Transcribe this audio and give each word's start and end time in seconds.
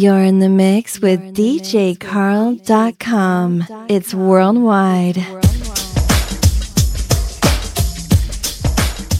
You're 0.00 0.22
in 0.22 0.38
the 0.38 0.48
mix 0.48 1.00
with 1.00 1.34
DJCarl.com. 1.34 1.96
It's 3.88 4.14
worldwide. 4.14 5.16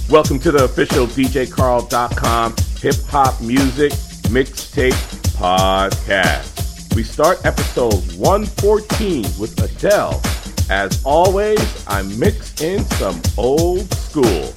Welcome 0.09 0.39
to 0.39 0.53
the 0.53 0.63
official 0.63 1.09
DJCarl.com 1.09 2.55
hip 2.81 2.95
hop 3.09 3.41
music 3.41 3.91
mixtape 4.31 4.93
podcast. 5.35 6.95
We 6.95 7.03
start 7.03 7.45
episode 7.45 8.13
114 8.17 9.23
with 9.37 9.61
Adele. 9.61 10.23
As 10.71 11.03
always, 11.05 11.59
I 11.89 12.03
mix 12.03 12.63
in 12.63 12.85
some 12.85 13.21
old 13.37 13.93
school. 13.95 14.55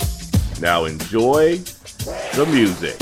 Now 0.62 0.86
enjoy 0.86 1.58
the 2.36 2.46
music. 2.52 2.96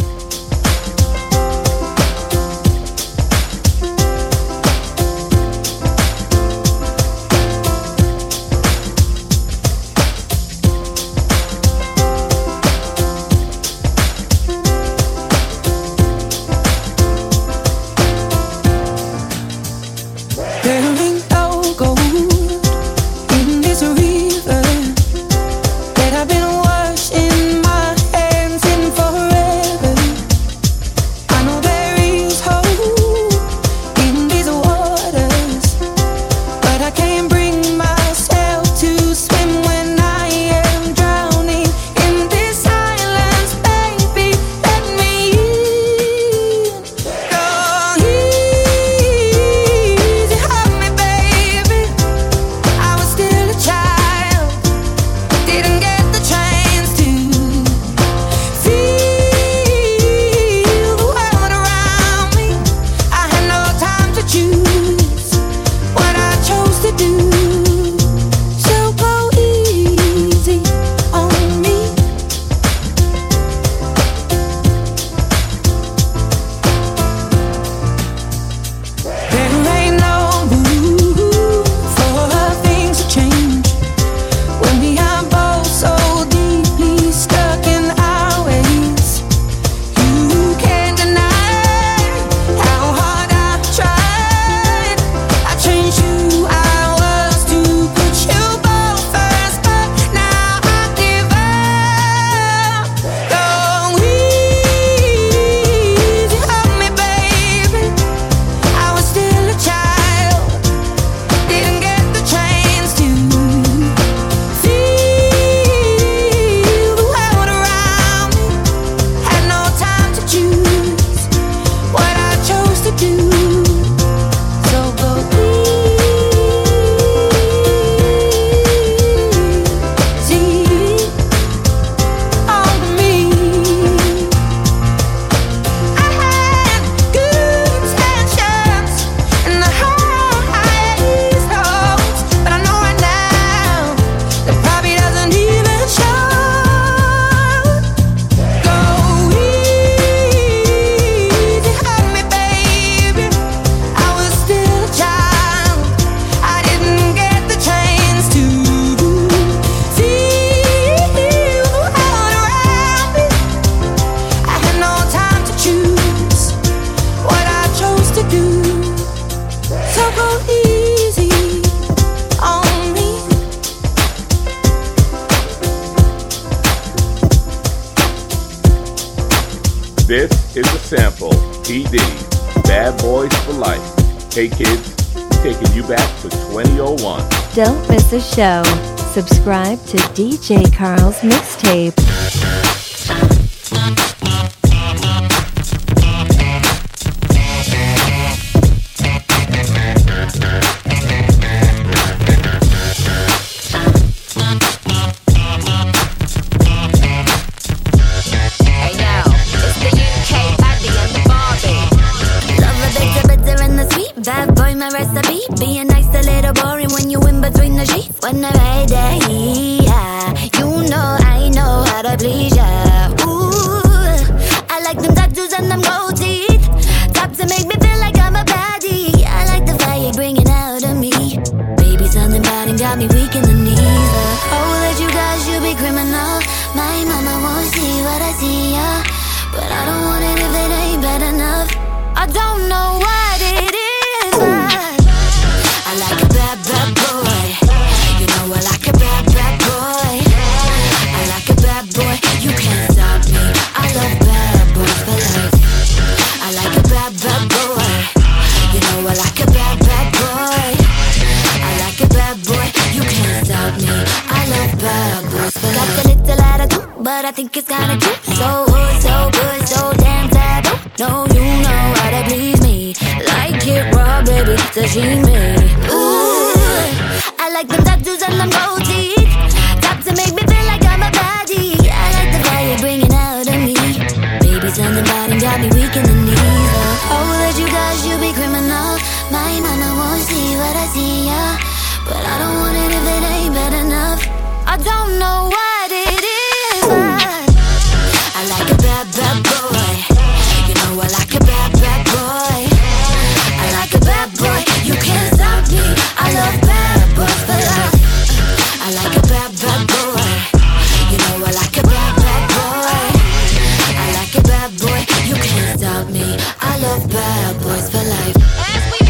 bad 317.19 317.62
boys 317.63 317.89
for 317.92 318.04
life. 318.16 318.38
As 318.74 318.83
we. 318.92 319.10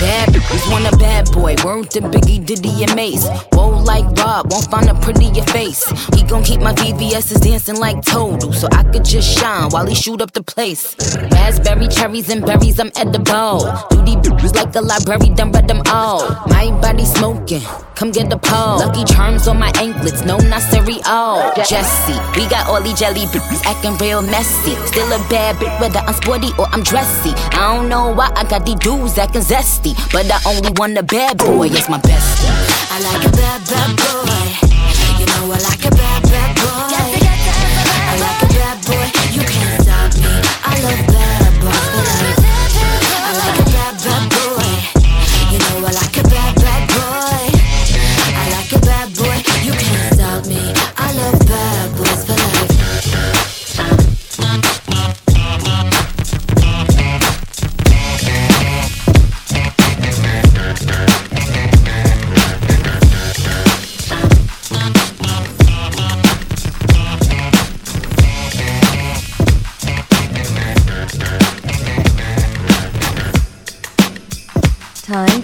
Bad 0.00 0.32
boys 0.32 0.68
want 0.68 0.86
a 0.86 0.96
bad 0.98 1.30
boy. 1.32 1.56
Word 1.64 1.90
to 1.92 2.00
Biggie, 2.00 2.44
Diddy, 2.44 2.84
and 2.84 2.94
Mase. 2.94 3.26
Whoa, 3.52 3.82
like 3.82 4.04
Rob, 4.18 4.52
won't 4.52 4.70
find 4.70 4.88
a 4.88 4.94
prettier 4.94 5.42
face. 5.44 5.84
He 6.14 6.22
gon' 6.22 6.44
keep 6.44 6.60
my 6.60 6.74
VVS's 6.74 7.40
dancing 7.40 7.78
like 7.78 8.04
Total, 8.04 8.52
so 8.52 8.68
I 8.72 8.82
could 8.84 9.04
just 9.04 9.38
shine 9.38 9.70
while 9.70 9.86
he 9.86 9.94
shoot 9.94 10.20
up 10.20 10.32
the 10.32 10.42
place. 10.42 10.94
Raspberry, 11.32 11.88
cherries, 11.88 12.28
and 12.28 12.44
berries, 12.44 12.78
I'm 12.78 12.92
edible. 12.94 13.60
Duty 13.90 14.16
bitches 14.16 14.54
like 14.54 14.74
a 14.76 14.82
library, 14.82 15.34
done 15.34 15.50
read 15.50 15.66
them 15.66 15.82
all. 15.86 16.20
My 16.46 16.70
body 16.80 17.04
smoking 17.04 17.62
come 17.96 18.10
get 18.12 18.30
the 18.30 18.36
pole. 18.36 18.78
Lucky 18.78 19.04
charms 19.04 19.48
on 19.48 19.58
my 19.58 19.72
anklets, 19.80 20.22
no, 20.24 20.36
not 20.36 20.60
cereal. 20.60 21.50
Jesse, 21.64 22.20
we 22.36 22.46
got 22.48 22.68
all 22.68 22.80
these 22.80 22.98
jelly 22.98 23.24
bitches 23.32 23.64
acting 23.64 23.96
real 23.96 24.22
messy. 24.22 24.76
Still 24.86 25.10
a 25.12 25.18
bad 25.28 25.56
bitch, 25.56 25.80
whether 25.80 25.98
I'm 26.00 26.14
sporty 26.14 26.50
or 26.58 26.66
I'm 26.72 26.82
dressy. 26.82 27.30
I 27.56 27.74
don't 27.74 27.88
know 27.88 28.12
why 28.12 28.30
I 28.36 28.44
got 28.44 28.64
these 28.64 28.76
dudes 28.76 29.18
acting 29.18 29.42
zesty, 29.42 29.96
but 30.12 30.30
I 30.30 30.38
only 30.46 30.70
want 30.76 30.96
a 30.98 31.02
bad 31.02 31.38
boy, 31.38 31.64
yes, 31.64 31.88
my 31.88 31.98
best. 31.98 32.44
I 32.92 33.00
like 33.00 33.26
a 33.26 33.32
bad, 33.32 33.60
bad 33.66 33.96
boy. 33.96 34.65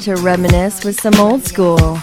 to 0.02 0.16
reminisce 0.16 0.84
with 0.84 1.00
some 1.00 1.14
old 1.14 1.44
school. 1.44 1.96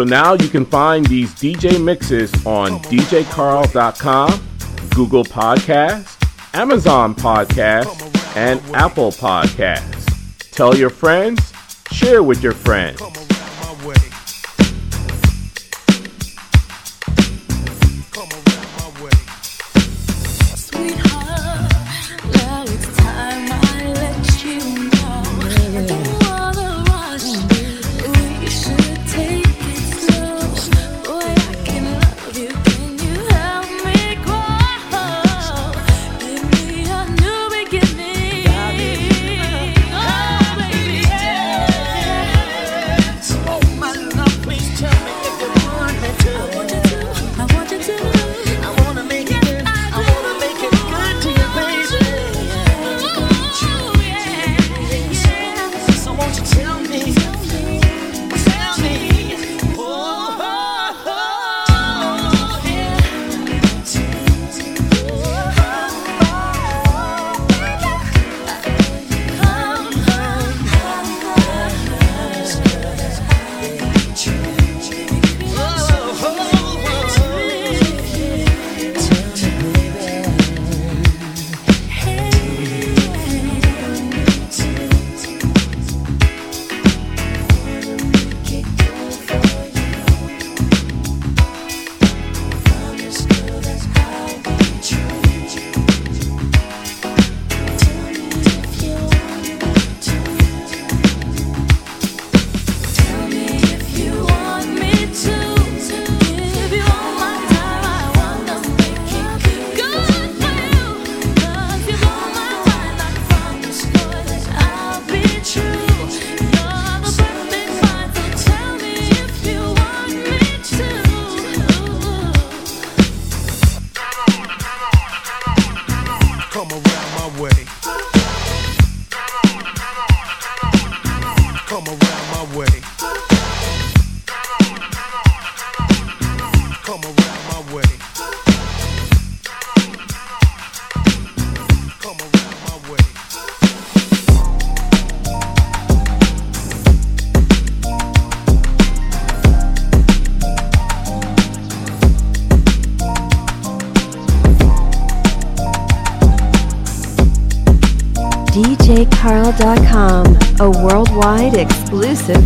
So 0.00 0.04
now 0.04 0.32
you 0.32 0.48
can 0.48 0.64
find 0.64 1.04
these 1.04 1.30
DJ 1.34 1.78
mixes 1.78 2.32
on 2.46 2.78
djcarl.com, 2.84 4.30
Google 4.94 5.24
Podcasts, 5.24 6.54
Amazon 6.54 7.14
Podcasts, 7.14 8.34
and 8.34 8.62
Apple 8.74 9.12
Podcasts. 9.12 10.48
Tell 10.52 10.74
your 10.74 10.88
friends, 10.88 11.52
share 11.92 12.22
with 12.22 12.42
your 12.42 12.54
friends. 12.54 13.19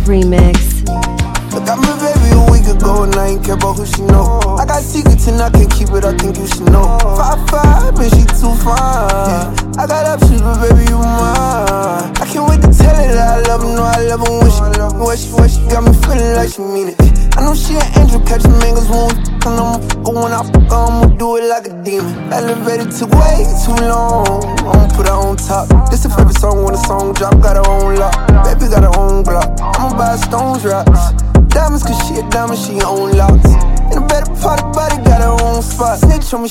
Remix. 0.05 0.85
I 0.89 1.63
got 1.65 1.79
my 1.79 1.93
baby 1.97 2.29
a 2.35 2.51
week 2.51 2.67
ago 2.67 3.03
and 3.03 3.15
I 3.15 3.29
ain't 3.29 3.45
care 3.45 3.55
about 3.55 3.77
who 3.77 3.85
she 3.85 4.01
know. 4.01 4.39
I 4.59 4.65
got 4.65 4.83
secrets 4.83 5.27
and 5.27 5.41
I 5.41 5.49
can't 5.49 5.71
keep 5.71 5.89
it, 5.89 6.05
I 6.05 6.13
think 6.17 6.37
you 6.37 6.47
should 6.47 6.69
know. 6.69 6.97
Five 7.17 7.49
five, 7.49 7.95
and 7.97 8.11
she 8.11 8.23
too 8.37 8.53
fine. 8.61 9.55
I 9.77 9.87
got 9.87 10.05
options, 10.05 10.41
but 10.41 10.61
baby 10.61 10.85
you 10.89 10.99
mine. 10.99 12.11
I 12.19 12.25
can't 12.27 12.47
wait 12.49 12.61
to 12.61 12.69
tell 12.75 12.95
her 12.95 13.07
that 13.13 13.39
I 13.39 13.47
love 13.47 13.61
her, 13.61 13.71
know 13.71 13.83
I 13.83 14.03
love 14.03 14.21
her 14.27 14.35
when 14.35 14.51
she, 14.51 14.61
when 14.99 15.17
she, 15.17 15.29
when 15.31 15.49
she 15.49 15.61
got 15.71 15.83
me 15.83 15.93
feeling 16.03 16.35
like 16.35 16.49
she 16.51 16.61
mean 16.61 16.89
it. 16.89 16.99
I 17.37 17.41
know 17.41 17.55
she 17.55 17.75
an 17.75 17.87
angel, 17.99 18.19
catching 18.21 18.51
mangoes 18.59 18.87
when 18.87 19.07
we 19.07 19.15
fuck 19.39 19.47
her 19.47 20.11
when 20.11 20.31
I 20.35 20.43
fuck 20.43 20.71
her, 20.71 20.75
I'ma 20.75 21.07
do 21.15 21.37
it 21.37 21.47
like 21.47 21.67
a 21.67 21.73
demon. 21.83 22.11
Elevated 22.31 22.91
took 22.91 23.11
way 23.15 23.47
too 23.63 23.75
long, 23.79 23.94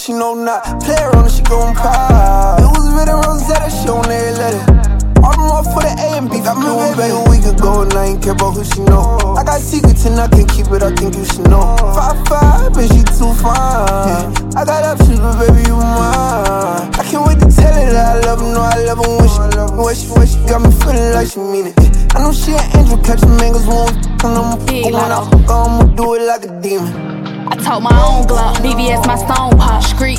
she 0.04 0.12
know 0.12 0.34
not. 0.34 0.62
Play 0.84 1.00
her 1.00 1.16
on 1.16 1.25
it, 1.25 1.32
she 1.32 1.40
gon' 1.42 1.75
pop. 1.75 2.61
It 2.61 2.68
was 2.68 2.92
written 2.92 3.16
Rosetta, 3.25 3.70
she 3.73 3.88
on 3.88 4.04
every 4.04 4.37
letter. 4.37 4.61
All 5.25 5.32
them 5.32 5.49
off 5.49 5.64
for 5.73 5.80
the 5.80 5.96
A 5.96 6.20
and 6.20 6.28
B. 6.28 6.44
Got 6.44 6.61
me 6.61 6.68
baby 6.92 7.08
a 7.08 7.25
week 7.32 7.49
ago 7.49 7.80
and 7.80 7.92
I 7.94 8.12
ain't 8.12 8.20
care 8.20 8.37
about 8.37 8.52
who 8.52 8.64
she 8.64 8.84
know. 8.84 9.16
I 9.32 9.42
got 9.44 9.64
secrets 9.64 10.04
and 10.04 10.20
I 10.20 10.28
can't 10.28 10.44
keep 10.44 10.68
it, 10.68 10.82
I 10.84 10.92
think 10.92 11.16
you 11.16 11.25
should 11.25 11.49
know. 11.49 11.76
Five 11.96 12.20
five, 12.28 12.76
and 12.76 12.88
she 12.92 13.00
too 13.16 13.32
fine. 13.40 14.28
I 14.52 14.62
got 14.68 14.84
options, 14.84 15.20
but 15.25 15.40
baby 15.40 15.64
you 15.64 15.80
mine. 15.80 16.92
I 16.92 17.02
can't 17.08 17.25
wait 17.25 17.40
to 17.40 17.49
tell 17.49 17.73
her 17.73 17.88
that 17.88 18.20
I 18.20 18.28
love 18.28 18.44
her, 18.44 18.52
know 18.52 18.61
I 18.61 18.76
love 18.84 19.00
her 19.00 19.08
when 19.08 19.28
she, 19.32 19.40
when 19.73 19.94
she, 19.96 20.06
when 20.12 20.26
she 20.28 20.38
got 20.44 20.61
me 20.61 20.70
feeling 20.84 21.16
like 21.16 21.32
she 21.32 21.40
mean 21.40 21.73
it. 21.73 21.76
I 22.12 22.20
know 22.20 22.32
she 22.37 22.52
an 22.52 22.61
angel, 22.76 23.00
catching 23.00 23.32
mangoes 23.40 23.64
when 23.64 23.80
we 23.80 23.96
f***ing, 23.96 24.37
I'ma 24.37 24.61
fuck 24.61 24.68
her 24.68 24.68
Big 24.68 24.84
when 24.84 25.00
I 25.00 25.16
Lotto. 25.16 25.32
fuck 25.32 25.49
her, 25.49 25.64
I'ma 25.64 25.96
do 25.96 26.12
it 26.12 26.28
like 26.28 26.44
a 26.44 26.52
demon. 26.61 27.13
Told 27.64 27.83
my 27.83 27.97
own 28.04 28.26
Glock, 28.26 28.56
BBS 28.56 29.06
my 29.06 29.16
stone 29.16 29.56
pop, 29.56 29.83
street. 29.83 30.18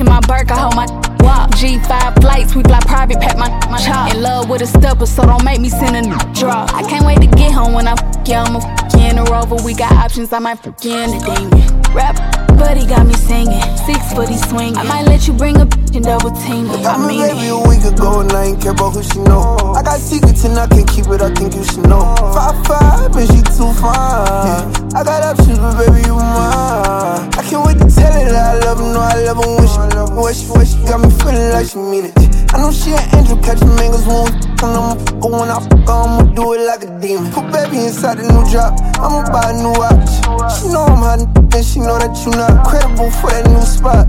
In 0.00 0.06
my 0.06 0.18
Burke, 0.26 0.50
I 0.50 0.58
hold 0.58 0.74
my 0.74 0.86
walk. 1.20 1.50
G5 1.52 2.20
flights, 2.20 2.56
we 2.56 2.64
fly 2.64 2.80
private, 2.80 3.20
pack 3.20 3.38
my, 3.38 3.48
my 3.70 3.78
chop. 3.78 4.12
In 4.12 4.20
love 4.20 4.50
with 4.50 4.60
a 4.60 4.66
stepper, 4.66 5.06
so 5.06 5.24
don't 5.24 5.44
make 5.44 5.60
me 5.60 5.68
send 5.68 5.94
a 5.94 6.32
drop. 6.34 6.74
I 6.74 6.82
can't 6.82 7.06
wait 7.06 7.20
to 7.20 7.28
get 7.28 7.52
home 7.52 7.74
when 7.74 7.86
I 7.86 7.92
f 7.92 8.28
you, 8.28 8.34
I'ma 8.34 8.58
f 8.58 8.94
in 8.96 9.18
a 9.18 9.24
rover. 9.24 9.54
We 9.64 9.74
got 9.74 9.92
options, 9.92 10.32
I 10.32 10.40
might 10.40 10.66
f 10.66 10.74
you 10.84 10.98
in 10.98 11.10
a 11.10 11.20
demon. 11.20 11.80
Rap, 11.94 12.16
but 12.56 12.76
he 12.76 12.86
got 12.86 13.06
me 13.06 13.14
singing. 13.14 13.60
Six 13.86 14.12
foot, 14.12 14.28
he 14.28 14.36
swinging. 14.36 14.76
I 14.76 14.82
might 14.84 15.06
let 15.06 15.26
you 15.26 15.34
bring 15.34 15.56
a 15.56 15.66
bitch 15.66 15.96
and 15.96 16.04
double 16.04 16.30
team 16.30 16.66
it. 16.70 16.86
I 16.86 16.96
mean 16.98 17.20
baby 17.20 17.46
it. 17.46 17.52
a 17.52 17.68
week 17.68 17.84
ago 17.84 18.20
and 18.20 18.32
I 18.32 18.46
ain't 18.46 18.62
care 18.62 18.72
about 18.72 18.94
who 18.94 19.02
she 19.02 19.18
know. 19.18 19.56
I 19.76 19.82
got 19.82 20.00
secrets 20.00 20.44
and 20.44 20.58
I 20.58 20.66
can't 20.66 20.88
keep 20.88 21.06
it, 21.08 21.20
I 21.20 21.30
think 21.34 21.54
you 21.54 21.64
should 21.64 21.86
know. 21.88 22.14
Five 22.34 22.66
five, 22.66 23.16
and 23.16 23.28
she 23.28 23.40
too 23.56 23.70
fine. 23.80 24.66
I 24.94 25.02
got 25.04 25.22
options, 25.22 25.58
but 25.58 25.78
baby 25.78 26.06
you 26.06 26.16
mine. 26.16 27.28
I 27.34 27.42
can't 27.48 27.64
wait 27.66 27.78
to 27.78 27.88
tell 27.88 28.12
her 28.12 28.24
that 28.30 28.56
I 28.56 28.66
love 28.66 28.78
her, 28.78 28.92
know 28.92 29.00
I 29.00 29.14
love 29.24 29.38
her 29.42 29.50
when 29.56 29.68
she, 29.68 29.78
when 30.14 30.34
she, 30.34 30.46
when 30.50 30.66
she 30.66 30.76
got 30.88 31.00
me 31.00 31.10
feeling 31.18 31.50
like 31.52 31.66
she 31.66 31.78
mean 31.78 32.04
it. 32.06 32.43
I 32.54 32.58
know 32.58 32.70
she 32.70 32.92
an 32.94 33.02
angel, 33.18 33.36
catching 33.38 33.74
mangoes 33.74 34.06
when 34.06 34.30
we 34.30 34.30
I'ma 34.62 34.94
fuck 34.94 35.22
her 35.24 35.30
when 35.42 35.50
I 35.50 35.58
fuck 35.58 35.90
I'ma 35.90 36.22
do 36.38 36.54
it 36.54 36.62
like 36.62 36.84
a 36.84 37.00
demon. 37.00 37.32
Put 37.32 37.50
baby 37.50 37.82
inside 37.82 38.18
the 38.18 38.30
new 38.30 38.46
drop, 38.46 38.78
I'ma 39.02 39.26
buy 39.26 39.50
a 39.50 39.58
new 39.58 39.74
watch. 39.74 40.06
She 40.54 40.70
know 40.70 40.86
I'm 40.86 41.02
hot 41.02 41.18
and 41.20 41.64
she 41.66 41.80
know 41.80 41.98
that 41.98 42.14
you 42.22 42.30
not 42.30 42.64
credible 42.64 43.10
for 43.10 43.30
that 43.30 43.50
new 43.50 43.60
spot. 43.62 44.06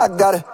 I 0.00 0.06
got 0.06 0.38
it. 0.38 0.44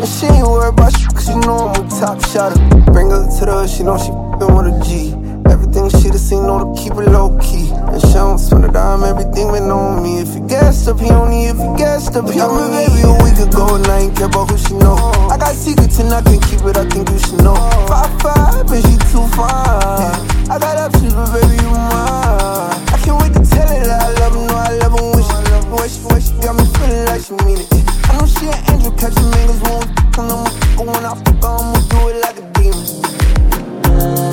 And 0.00 0.08
she 0.08 0.24
ain't 0.24 0.46
worried 0.48 0.72
about 0.72 0.96
you, 0.98 1.08
cause 1.08 1.28
you 1.28 1.40
know 1.44 1.68
I'm 1.68 1.84
a 1.84 1.90
top 2.00 2.24
shotter. 2.32 2.56
Bring 2.92 3.10
her 3.10 3.28
to 3.28 3.44
the 3.44 3.66
she 3.68 3.82
know 3.84 3.98
she 4.00 4.08
fing 4.40 4.56
with 4.56 4.72
a 4.72 4.80
G. 4.80 5.12
Everything 5.52 5.90
she 6.00 6.08
done 6.08 6.18
seen, 6.18 6.46
know 6.46 6.64
to 6.64 6.80
keep 6.80 6.92
it 6.92 7.12
low 7.12 7.36
key. 7.44 7.69
And 7.92 8.00
she 8.02 8.14
don't 8.14 8.38
spend 8.38 8.64
a 8.64 8.68
dime, 8.68 9.02
everything 9.02 9.50
been 9.50 9.70
on 9.70 10.02
me. 10.02 10.20
If 10.20 10.34
you 10.34 10.46
gassed 10.46 10.88
up, 10.88 11.00
he 11.00 11.10
only 11.10 11.46
if 11.46 11.58
you 11.58 11.74
gassed 11.76 12.14
up. 12.16 12.30
He 12.30 12.38
me 12.38 12.70
baby 12.70 13.02
a 13.02 13.12
week 13.22 13.38
ago, 13.38 13.74
and 13.74 13.86
I 13.86 14.06
ain't 14.06 14.16
care 14.16 14.26
about 14.26 14.50
who 14.50 14.56
she 14.56 14.74
know. 14.74 14.94
I 15.30 15.36
got 15.36 15.54
secrets 15.54 15.98
and 15.98 16.12
I 16.12 16.22
can't 16.22 16.42
keep 16.42 16.62
it, 16.62 16.76
I 16.76 16.84
think 16.86 17.10
you 17.10 17.18
should 17.18 17.42
know. 17.42 17.56
Five 17.90 18.10
five, 18.22 18.70
and 18.70 18.82
she 18.86 18.96
too 19.10 19.26
fine. 19.34 20.14
I 20.50 20.58
got 20.58 20.78
options, 20.78 21.14
but 21.14 21.32
baby, 21.34 21.56
you 21.62 21.70
mine. 21.70 22.78
I 22.94 22.96
can't 23.02 23.18
wait 23.20 23.34
to 23.34 23.42
tell 23.42 23.66
her 23.66 23.82
that 23.82 24.02
I 24.02 24.10
love 24.22 24.34
her, 24.34 24.46
know 24.46 24.56
I 24.56 24.70
love 24.78 24.94
her 24.94 25.04
when 25.10 25.22
she, 25.26 25.34
when 25.70 25.88
she, 25.90 26.00
when 26.06 26.20
she 26.22 26.32
got 26.42 26.54
me 26.54 26.64
feeling 26.78 27.06
like 27.10 27.22
she 27.26 27.34
mean 27.42 27.58
it. 27.58 27.70
I 28.06 28.18
know 28.18 28.26
she 28.26 28.46
an 28.46 28.58
angel, 28.70 28.92
catching 28.94 29.30
mangoes 29.34 29.60
we 29.66 29.82
f***ing, 29.82 30.30
I'ma 30.30 30.46
fuck 30.46 30.78
her 30.78 30.84
when 30.86 31.04
I 31.06 31.14
fuck 31.18 31.42
I'ma 31.42 31.74
do 31.90 31.98
it 32.06 32.22
like 32.22 32.38
a 32.38 32.46
demon. 32.54 34.29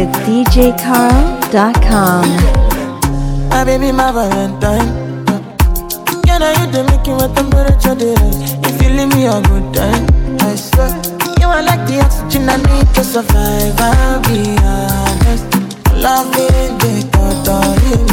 With 0.00 0.16
DJCarl.com. 0.24 2.24
My 3.50 3.60
baby, 3.64 3.92
my 3.92 4.10
Valentine. 4.12 4.88
Can 6.24 6.42
I 6.42 6.52
you 6.58 6.66
the 6.72 6.84
making 6.88 7.16
what 7.16 7.34
temperature? 7.36 7.94
If 8.68 8.82
you 8.82 8.88
leave 8.96 9.12
me 9.14 9.26
a 9.26 9.40
good 9.42 9.74
time, 9.74 10.06
I 10.40 10.54
swear. 10.56 10.90
You 11.40 11.48
are 11.48 11.62
like 11.62 11.86
the 11.86 12.00
oxygen 12.00 12.48
I 12.48 12.56
need 12.56 12.94
to 12.94 13.04
survive. 13.04 13.78
I'll 13.78 14.20
be 14.22 14.56
honest. 14.64 15.44
Loving 15.94 16.78
the 16.80 17.02
thought 17.12 17.48
of 17.48 18.09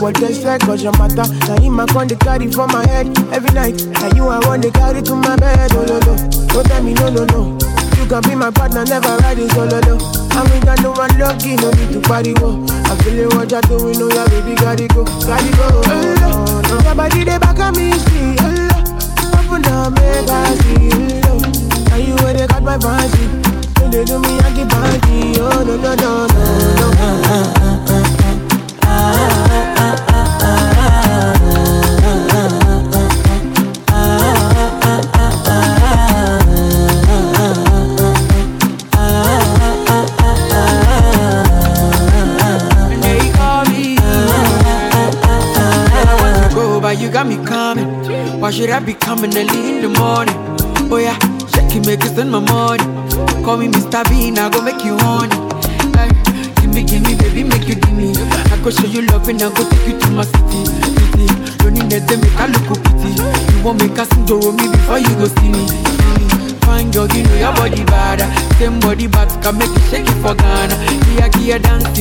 They 0.00 0.32
say, 0.32 0.56
cause 0.58 0.82
your 0.82 0.96
matter. 0.96 1.28
Now 1.46 1.60
him 1.60 1.78
I 1.78 1.84
con 1.86 2.08
the 2.08 2.16
carry 2.16 2.50
for 2.50 2.66
my 2.66 2.86
head 2.88 3.06
every 3.32 3.49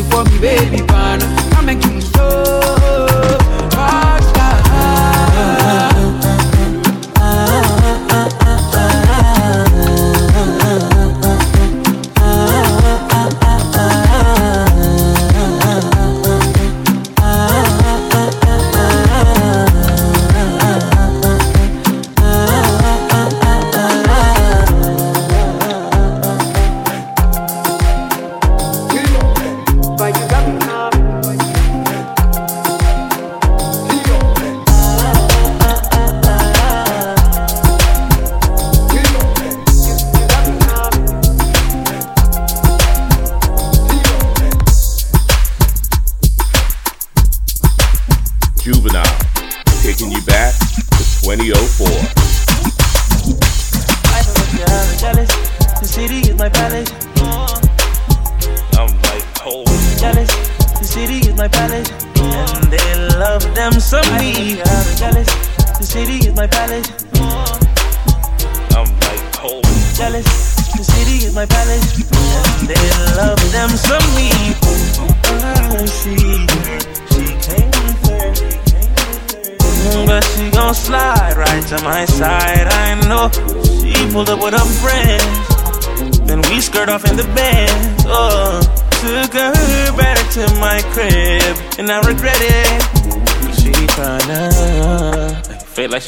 for 0.10 0.24
me, 0.26 0.40
baby 0.40 0.89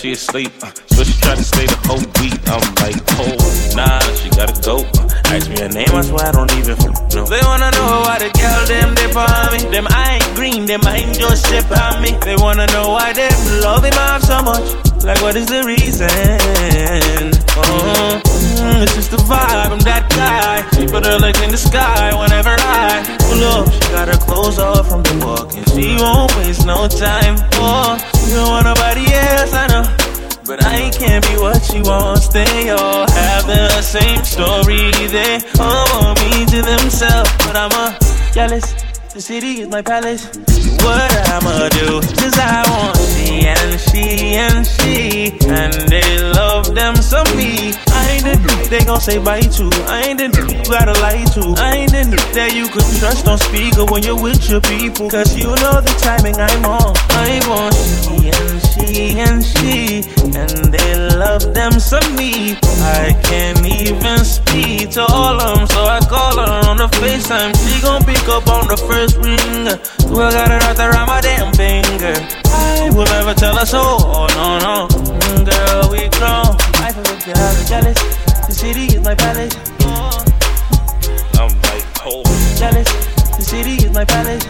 she 0.02 0.14
asleep, 0.14 0.52
uh, 0.64 0.72
so 0.90 1.04
she 1.04 1.14
tried 1.22 1.38
to 1.38 1.44
stay 1.44 1.68
the 1.68 1.78
whole 1.86 2.02
week. 2.18 2.34
I'm 2.50 2.58
like, 2.82 2.98
oh 3.22 3.38
nah, 3.78 4.02
she 4.18 4.34
gotta 4.34 4.58
go. 4.66 4.82
Uh, 4.98 5.30
ask 5.30 5.46
me 5.46 5.62
her 5.62 5.70
name, 5.70 5.94
I 5.94 6.02
swear 6.02 6.26
I 6.26 6.32
don't 6.34 6.50
even 6.58 6.74
know. 7.14 7.22
They 7.30 7.38
wanna 7.46 7.70
know 7.70 8.02
why 8.02 8.18
the 8.18 8.34
girl 8.34 8.66
them 8.66 8.98
they 8.98 9.06
for 9.14 9.30
me. 9.54 9.62
Them 9.70 9.86
I 9.94 10.18
ain't 10.18 10.30
green, 10.34 10.66
them 10.66 10.82
I 10.90 11.06
ain't 11.06 11.14
just 11.14 11.46
ship 11.46 11.70
on 11.70 12.02
me. 12.02 12.18
They 12.26 12.36
wanna 12.36 12.66
know 12.74 12.90
why 12.90 13.14
them 13.14 13.30
love 13.62 13.86
him 13.86 13.94
off 13.94 14.26
so 14.26 14.42
much. 14.42 14.66
Like 15.06 15.22
what 15.22 15.36
is 15.36 15.46
the 15.46 15.62
reason? 15.70 16.10
Oh, 17.62 18.22
mm, 18.26 18.82
it's 18.82 18.96
just 18.96 19.12
the 19.12 19.18
vibe. 19.18 19.70
I'm 19.70 19.80
that 19.86 20.10
guy. 20.10 20.66
She 20.78 20.88
put 20.88 21.06
her 21.06 21.20
legs 21.20 21.42
in 21.42 21.52
the 21.52 21.62
sky 21.62 22.10
whenever 22.18 22.58
I 22.58 23.06
pull 23.30 23.44
up. 23.54 23.70
She 23.70 23.80
got 23.94 24.08
her 24.10 24.18
clothes 24.18 24.58
off 24.58 24.90
from 24.90 25.04
the 25.04 25.14
walk, 25.26 25.54
and 25.54 25.68
she 25.70 25.94
won't 26.02 26.34
waste 26.38 26.66
no 26.66 26.88
time. 26.88 27.38
Oh, 27.62 28.02
you 28.26 28.34
don't 28.34 28.50
want 28.50 28.66
nobody 28.66 29.06
else, 29.14 29.54
I 29.54 29.68
know. 29.68 29.90
But 30.52 30.66
I 30.66 30.90
can't 30.90 31.26
be 31.30 31.38
what 31.38 31.64
she 31.64 31.80
wants. 31.80 32.28
They 32.28 32.72
all 32.72 33.10
have 33.10 33.48
the 33.48 33.82
same 33.82 34.22
story. 34.26 34.92
They 35.08 35.40
all 35.58 35.88
want 35.96 36.20
me 36.20 36.46
to 36.46 36.62
themselves, 36.62 37.32
but 37.48 37.56
I'm 37.56 37.72
a 37.72 37.98
jealous. 38.34 38.76
The 39.14 39.22
city 39.22 39.62
is 39.62 39.70
my 39.70 39.82
palace. 39.82 40.28
What 40.84 41.08
I'ma 41.32 41.70
do? 41.70 42.02
Cause 42.20 42.36
I 42.36 42.68
want 42.68 42.98
she 43.16 43.48
and 43.48 43.80
she 43.80 44.36
and 44.36 44.68
she. 44.68 45.32
And 45.48 45.72
they 45.88 46.20
love 46.20 46.76
them 46.76 46.98
some 46.98 47.32
me. 47.38 47.72
I 47.88 48.20
ain't 48.20 48.26
the 48.28 48.68
they 48.70 48.84
gon' 48.84 49.00
say 49.00 49.24
bye 49.24 49.40
to. 49.40 49.70
I 49.88 50.04
ain't 50.04 50.20
the 50.20 50.28
you 50.36 50.64
gotta 50.68 51.00
lie 51.00 51.24
to. 51.32 51.56
I 51.64 51.88
ain't 51.88 51.92
the 51.94 52.20
that 52.36 52.54
you 52.54 52.68
can 52.68 52.84
trust 53.00 53.26
on 53.26 53.38
speaker 53.38 53.86
when 53.86 54.04
you're 54.04 54.22
with 54.22 54.50
your 54.50 54.60
people. 54.60 55.10
Cause 55.10 55.34
you 55.34 55.48
know 55.48 55.80
the 55.80 55.96
timing 56.04 56.36
I'm 56.36 56.66
on. 56.66 56.92
I 57.12 57.40
want 57.48 57.74
she 57.74 58.28
and 58.28 58.61
she 58.88 59.20
and 59.20 59.44
she. 59.44 60.04
And 60.34 60.74
they 60.74 60.96
love 61.17 61.54
them 61.54 61.74
some 61.80 62.15
me. 62.15 62.56
I 62.82 63.13
can't 63.24 63.65
even 63.65 64.20
speak 64.26 64.91
to 64.91 65.02
all 65.06 65.39
of 65.39 65.58
them. 65.58 65.67
So 65.67 65.86
I 65.86 66.00
call 66.00 66.38
her 66.38 66.70
on 66.70 66.78
the 66.78 66.88
FaceTime. 67.00 67.54
She 67.67 67.82
gon' 67.82 68.04
pick 68.04 68.28
up 68.28 68.48
on 68.48 68.67
the 68.67 68.78
first 68.78 69.17
ring. 69.17 69.65
Well, 70.12 70.28
I 70.28 70.34
got 70.34 70.52
it 70.52 70.63
right 70.63 70.80
around 70.80 71.08
my 71.08 71.22
damn 71.22 71.54
finger. 71.54 72.15
I 72.46 72.89
will 72.94 73.06
never 73.06 73.34
tell 73.34 73.56
her 73.56 73.65
so. 73.65 73.82
Oh, 73.82 74.28
no, 74.36 74.60
no. 74.60 74.88
Mm, 74.88 75.46
Girl, 75.50 75.91
we 75.91 76.10
grown. 76.17 76.56
I 76.82 76.91
feel 76.91 77.04
like 77.04 77.26
you're 77.28 77.65
jealous. 77.67 77.98
The 78.48 78.54
city 78.54 78.86
is 78.96 79.02
my 79.04 79.15
palace. 79.15 79.56
I'm 81.39 81.50
like 81.70 81.86
cold. 81.96 82.26
Jealous. 82.58 82.88
The 83.38 83.44
city 83.44 83.76
is 83.86 83.91
my 83.94 84.06
palace. 84.06 84.46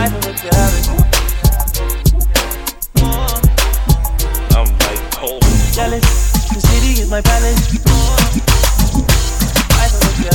I 0.00 0.08
feel 0.10 0.20
like 0.30 0.42
you're 0.44 0.54
I'm 0.54 0.96
like 0.96 1.17
cold. 5.18 5.42
Jealous. 5.72 6.32
The 6.54 6.60
city 6.60 7.02
is 7.02 7.10
my 7.10 7.20
palace. 7.20 7.58
I 9.74 9.88
feel 9.90 10.00
like 10.06 10.18
you're 10.22 10.32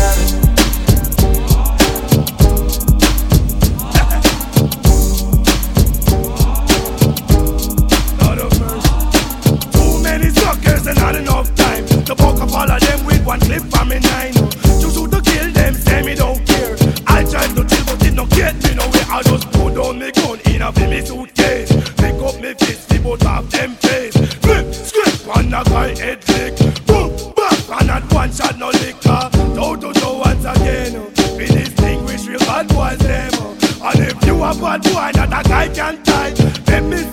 Too 9.72 9.94
many 10.04 10.30
suckers 10.30 10.88
and 10.88 11.00
not 11.00 11.16
enough 11.16 11.56
time 11.56 11.86
to 11.88 12.16
poke 12.16 12.42
up 12.42 12.52
all 12.52 12.70
of 12.70 12.82
them 12.82 13.06
with 13.06 13.26
one 13.26 13.40
clip 13.40 13.64
from 13.64 13.88
me 13.90 14.00
nine. 14.00 14.34
To 14.34 14.92
shoot 14.92 15.12
to 15.12 15.22
kill 15.22 15.52
them, 15.52 15.74
say 15.76 16.04
me 16.04 16.16
don't 16.16 16.46
care. 16.46 16.76
I 17.08 17.24
try 17.24 17.48
to 17.48 17.64
chill, 17.64 17.86
but 17.86 18.06
it 18.06 18.16
don't 18.16 18.30
get 18.32 18.56
me 18.64 18.76
nowhere. 18.76 19.06
I 19.10 19.24
just 19.24 19.50
put 19.52 19.76
down 19.76 20.00
me 20.00 20.12
gun 20.12 20.40
in 20.52 20.62
a 20.62 20.72
me 20.90 21.02
suitcase. 21.06 21.72
Pick 21.96 22.16
up 22.22 22.36
me 22.42 22.54
fist, 22.56 22.90
the 22.90 23.00
both 23.00 23.26
of 23.26 23.50
them 23.52 23.78
a 25.54 25.64
guy 25.64 25.96
head 25.96 26.24
flick. 26.24 26.56
Boom, 26.86 27.12
back, 27.36 27.82
and 27.82 27.92
at 27.92 28.14
one 28.14 28.32
shot 28.32 28.58
no 28.58 28.70
liquor. 28.70 29.30
Toe 29.56 29.76
to 29.76 29.94
toe 30.00 30.20
once 30.20 30.46
again. 30.46 31.12
We 31.38 31.46
distinguish 31.46 32.26
real 32.26 32.40
bad 32.40 32.68
boys 32.70 32.98
them. 33.00 33.34
And 33.82 34.00
if 34.00 34.26
you 34.26 34.36
a 34.44 34.54
bad 34.56 34.82
boy 34.84 35.12
that 35.14 35.46
a 35.46 35.48
guy 35.48 35.68
can 35.70 36.04
tie, 36.04 36.34
let 36.68 36.84
me 36.84 37.13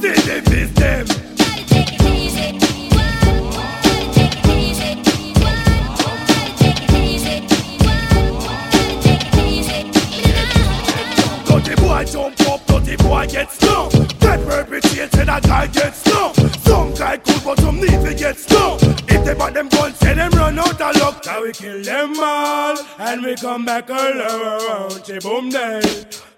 we 21.51 21.55
kill 21.55 21.83
them 21.83 22.15
all, 22.21 22.77
and 22.99 23.25
we 23.25 23.35
come 23.35 23.65
back 23.65 23.91
all 23.91 24.21
around. 24.21 25.03
Che 25.05 25.19
boom 25.19 25.49
day, 25.51 25.81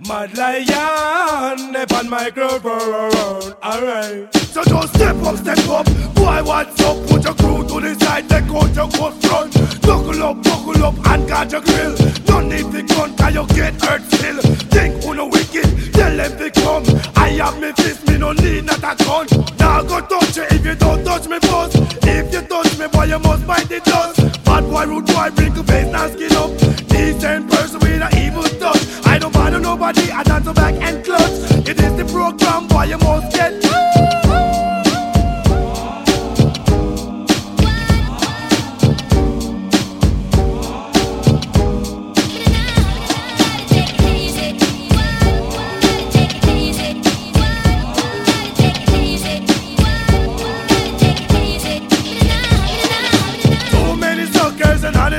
mad 0.08 0.36
lion, 0.38 1.72
they 1.72 1.84
on 1.94 2.08
microphone. 2.08 3.12
Around. 3.12 3.54
Alright, 3.62 4.34
so 4.34 4.62
just 4.64 4.94
step 4.94 5.16
up, 5.16 5.36
step 5.36 5.58
up. 5.68 5.86
Boy, 6.14 6.42
what's 6.44 6.80
up? 6.80 6.96
Put 7.08 7.24
your 7.24 7.34
crew 7.34 7.66
to 7.68 7.80
the 7.80 7.94
side, 8.00 8.28
take 8.28 8.44
out 8.44 8.74
your 8.74 8.88
coat 8.88 9.22
front. 9.22 9.52
Buckle 9.82 10.22
up, 10.22 10.42
buckle 10.42 10.84
up, 10.84 11.06
and 11.08 11.28
guard 11.28 11.52
your 11.52 11.60
grill. 11.60 11.94
No 12.28 12.40
need 12.40 12.72
to 12.72 12.82
gun, 12.82 13.16
cause 13.16 13.34
you 13.34 13.46
get 13.48 13.82
hurt 13.82 14.02
still. 14.12 14.40
Think 14.72 15.02
who 15.04 15.14
no 15.14 15.26
wicked, 15.26 15.91
Tell 16.02 16.16
them 16.16 16.36
to 16.36 16.50
come. 16.50 16.82
I 17.14 17.28
have 17.38 17.60
me 17.60 17.70
fist, 17.76 18.08
me 18.08 18.18
no 18.18 18.32
need 18.32 18.64
not 18.64 18.78
a 18.78 18.92
gun. 19.04 19.24
Now 19.56 19.84
go 19.84 20.00
touch 20.00 20.36
you 20.36 20.42
if 20.50 20.66
you 20.66 20.74
don't 20.74 21.04
touch 21.04 21.28
me 21.28 21.38
first. 21.38 21.76
If 22.02 22.32
you 22.34 22.42
touch 22.42 22.76
me, 22.76 22.88
boy, 22.88 23.04
you 23.04 23.20
must 23.20 23.46
bite 23.46 23.68
the 23.68 23.78
dust. 23.78 24.18
Bad 24.44 24.64
boy, 24.64 24.84
rude 24.86 25.06
boy, 25.06 25.30
wrinkle 25.36 25.62
face, 25.62 25.92
now 25.92 26.08
skin 26.08 26.32
up. 26.32 26.50
Decent 26.88 27.48
person 27.48 27.78
with 27.78 28.02
an 28.02 28.18
evil 28.18 28.42
touch. 28.42 28.82
I 29.06 29.18
don't 29.20 29.32
bother 29.32 29.60
nobody, 29.60 30.10
I 30.10 30.24
dance 30.24 30.44
to 30.46 30.52
back 30.52 30.74
and 30.74 31.04
clutch. 31.04 31.68
It 31.68 31.78
is 31.78 31.94
the 31.96 32.04
program, 32.12 32.66
boy, 32.66 32.82
you 32.82 32.98
must 32.98 33.32
get. 33.32 33.62
Too 33.62 34.31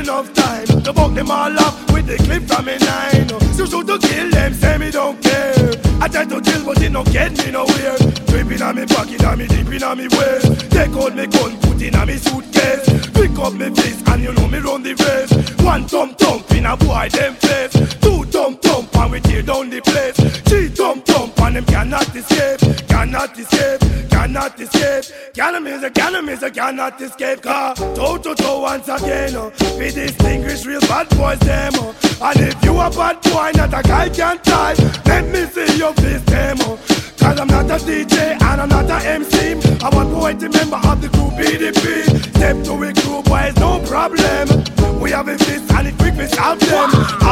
enough 0.03 0.33
time 0.33 0.65
to 0.83 0.91
buck 0.91 1.13
them 1.13 1.31
all 1.31 1.57
up 1.59 1.75
with 1.93 2.05
the 2.07 2.17
clip 2.25 2.43
from 2.43 2.65
me 2.65 2.77
nine. 2.77 3.27
So 3.55 3.65
shoot 3.65 3.87
to 3.87 3.97
kill 3.97 4.29
them, 4.29 4.53
say 4.53 4.77
me 4.77 4.91
don't 4.91 5.21
care. 5.21 5.55
I 6.01 6.07
try 6.09 6.25
to 6.25 6.41
chill, 6.41 6.65
but 6.65 6.81
it 6.81 6.91
don't 6.91 7.09
get 7.11 7.31
me 7.37 7.51
nowhere. 7.51 7.97
Dripping 8.27 8.61
on 8.61 8.75
me 8.75 8.85
pocket, 8.85 9.23
and 9.23 9.39
me 9.39 9.47
deep 9.47 9.81
on 9.81 9.97
me 9.97 10.07
waist. 10.11 10.71
Take 10.71 10.91
out 10.91 11.15
me 11.15 11.25
gun, 11.27 11.57
put 11.61 11.81
in 11.81 11.95
on 11.95 12.07
me 12.07 12.17
suitcase. 12.17 12.85
Pick 13.15 13.37
up 13.39 13.53
me 13.53 13.69
fist, 13.73 14.07
and 14.09 14.21
you 14.21 14.33
know 14.33 14.47
me 14.47 14.59
run 14.59 14.83
the 14.83 14.93
race. 14.93 15.31
One 15.63 15.87
thump 15.87 16.17
thump 16.17 16.51
in 16.51 16.65
a 16.65 16.75
boy 16.75 17.07
them 17.09 17.35
face. 17.35 18.02
Thump 18.43 18.62
thump, 18.62 18.95
and 18.97 19.12
we 19.13 19.21
tear 19.21 19.41
down 19.41 19.69
the 19.69 19.79
place. 19.79 20.17
Three 20.41 20.67
thump 20.67 21.06
thump, 21.06 21.39
and 21.39 21.56
them 21.56 21.63
cannot 21.63 22.13
escape, 22.13 22.60
cannot 22.89 23.39
escape, 23.39 23.79
cannot 24.10 24.60
escape. 24.60 25.34
Cannon 25.34 25.65
is 25.65 25.82
a 25.82 25.89
cannon 25.89 26.27
is 26.27 26.43
cannot 26.51 26.99
escape. 26.99 27.41
Car 27.41 27.73
toe 27.73 28.17
to 28.17 28.36
toe 28.36 28.60
once 28.60 28.89
again. 28.89 29.34
Uh, 29.34 29.49
we 29.79 29.91
distinguish 29.91 30.65
real 30.65 30.82
bad 30.82 31.08
boys 31.15 31.39
them. 31.39 31.71
Uh, 31.75 31.93
and 32.21 32.39
if 32.41 32.65
you 32.65 32.77
a 32.82 32.89
bad 32.89 33.21
boy, 33.21 33.51
not 33.56 33.79
a 33.79 33.82
guy 33.82 34.10
can 34.10 34.38
tie. 34.39 34.75
Let 35.06 35.23
me 35.32 35.45
see 35.45 35.77
your 35.77 35.93
fist 35.93 36.25
demo. 36.25 36.75
Cause 37.15 37.39
I'm 37.39 37.47
not 37.47 37.71
a 37.71 37.77
DJ 37.86 38.34
and 38.43 38.60
I'm 38.60 38.67
not 38.67 38.89
a 38.89 39.08
MC. 39.08 39.53
I'm 39.79 39.93
a 39.93 40.19
poet, 40.19 40.41
member 40.41 40.82
of 40.84 41.01
the 41.01 41.08
crew 41.08 41.32
BDP. 41.39 42.03
Step 42.36 42.62
to 42.65 42.73
a 42.84 42.93
crew, 42.93 43.23
boys, 43.23 43.56
no 43.56 43.79
problem. 43.88 44.99
We 44.99 45.12
have 45.12 45.29
a 45.29 45.38
fist 45.38 45.71
and 45.71 45.88
it 45.88 45.97
quick 45.97 46.15
fist 46.15 46.38
out 46.38 46.60
them. 46.60 47.22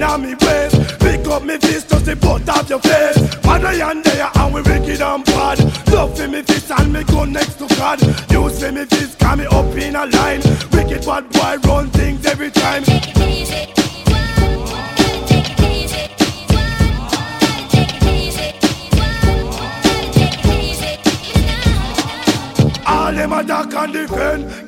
Have 0.00 0.22
me 0.22 0.34
waist. 0.34 0.98
Pick 0.98 1.26
up 1.28 1.42
me 1.44 1.58
fist, 1.58 1.90
just 1.90 2.06
the 2.06 2.16
butt 2.16 2.48
off 2.48 2.68
your 2.70 2.80
face. 2.80 3.18
Man, 3.44 3.64
I 3.66 3.74
am 3.74 4.02
there 4.02 4.30
and 4.34 4.54
we 4.54 4.62
wicked 4.62 5.02
and 5.02 5.24
bad. 5.24 5.58
Love 5.92 6.16
for 6.16 6.26
me 6.26 6.42
fist 6.42 6.70
and 6.70 6.92
me 6.92 7.04
gun 7.04 7.32
next 7.32 7.58
to 7.58 7.68
God. 7.76 8.00
Use 8.32 8.60
for 8.60 8.72
me 8.72 8.86
fist, 8.86 9.18
come 9.18 9.40
me 9.40 9.46
up 9.46 9.76
in 9.76 9.94
a 9.96 10.06
line. 10.06 10.40
Wicked 10.72 11.04
bad 11.04 11.30
boy, 11.30 11.56
run 11.68 11.90
things 11.90 12.24
every 12.26 12.50
time. 12.50 12.82
All 22.86 23.12
them 23.12 23.32
attack 23.32 23.74
and 23.74 23.92
defend 23.92 24.59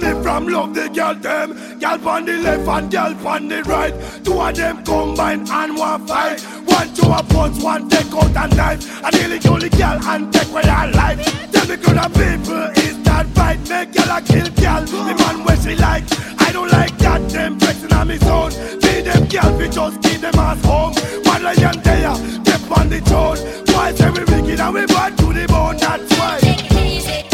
Me 0.00 0.10
from 0.22 0.48
love 0.48 0.74
the 0.74 0.88
girl 0.88 1.14
them. 1.14 1.78
Girl 1.78 2.08
on 2.08 2.24
the 2.24 2.38
left 2.38 2.68
and 2.68 2.90
girl 2.90 3.28
on 3.28 3.48
the 3.48 3.62
right. 3.64 3.94
Two 4.24 4.40
of 4.40 4.54
them 4.54 4.82
combine 4.84 5.46
and 5.48 5.76
one 5.76 6.06
fight. 6.06 6.40
One 6.64 6.94
to 6.94 7.06
a 7.12 7.22
punch, 7.22 7.62
one 7.62 7.88
take 7.88 8.12
out 8.12 8.30
a 8.30 8.54
knife. 8.54 9.04
And 9.04 9.14
nearly 9.14 9.38
kill 9.38 9.58
the 9.58 9.68
girl 9.68 9.98
and 10.02 10.32
take 10.32 10.48
away 10.48 10.62
her 10.62 10.90
life. 10.92 11.52
Tell 11.52 11.66
me 11.66 11.74
of 11.74 12.14
people 12.14 12.62
is 12.82 13.02
that 13.02 13.26
fight 13.34 13.68
Make 13.68 13.92
girl 13.92 14.16
a 14.16 14.22
kill 14.22 14.48
girl. 14.62 14.82
The 14.82 15.14
man 15.18 15.44
where 15.44 15.56
she 15.56 15.76
like. 15.76 16.04
I 16.40 16.52
don't 16.52 16.70
like 16.72 16.96
that 16.98 17.28
them 17.28 17.60
flexing 17.60 17.92
on 17.92 18.08
me 18.08 18.16
zone. 18.18 18.52
Be 18.80 19.02
them 19.02 19.26
girl 19.28 19.56
we 19.58 19.68
just 19.68 20.02
keep 20.02 20.20
them 20.20 20.38
ass 20.38 20.64
home. 20.64 20.94
One 21.24 21.42
lion 21.42 21.80
there, 21.82 22.14
step 22.14 22.78
on 22.78 22.88
the 22.88 23.00
throne. 23.00 23.38
Why 23.74 23.92
say 23.92 24.10
we 24.10 24.20
wicked 24.20 24.60
and 24.60 24.74
we 24.74 24.86
bad 24.86 25.18
to 25.18 25.32
the 25.32 25.46
bone 25.48 25.76
That's 25.76 26.18
why. 26.18 26.40
An 26.42 27.31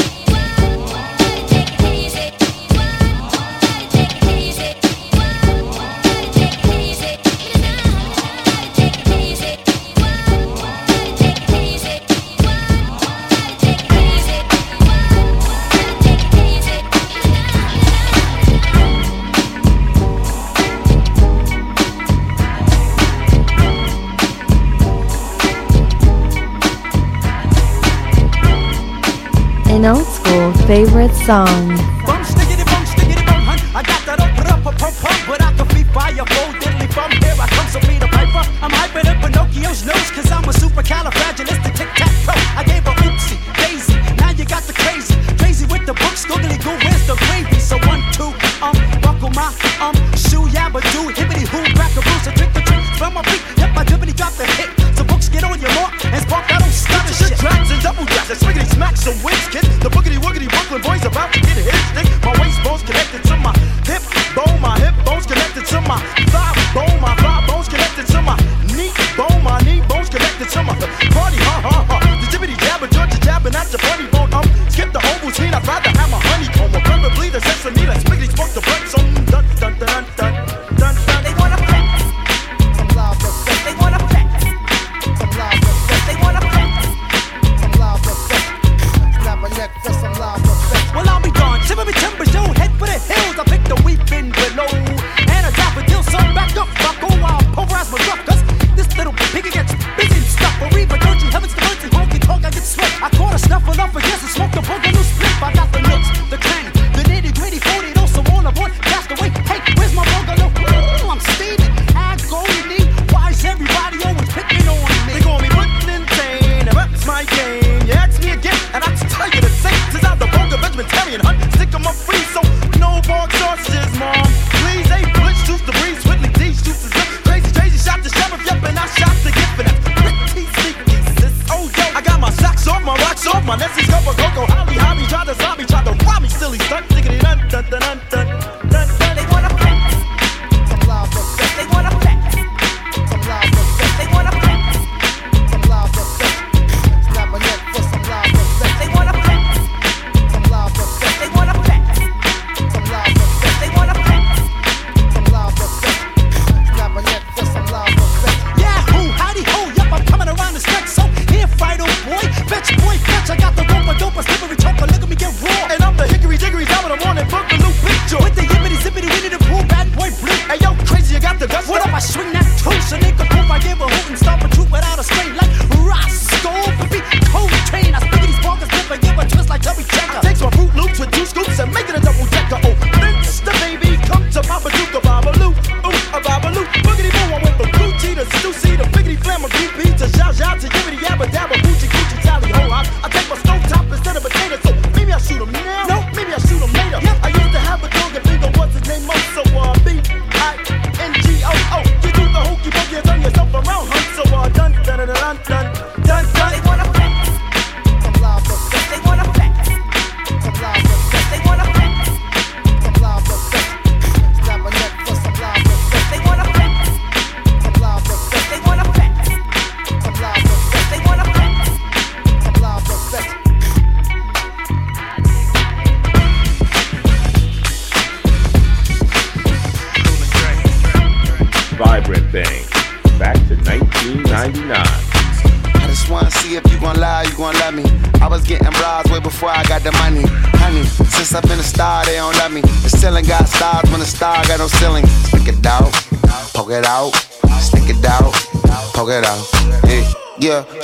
old 29.87 30.07
school 30.07 30.53
favorite 30.67 31.15
song. 31.15 31.77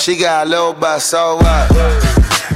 She 0.05 0.19
got 0.19 0.47
a 0.47 0.51
little 0.51 0.75
butt, 0.75 1.01
so 1.01 1.37
what? 1.37 1.69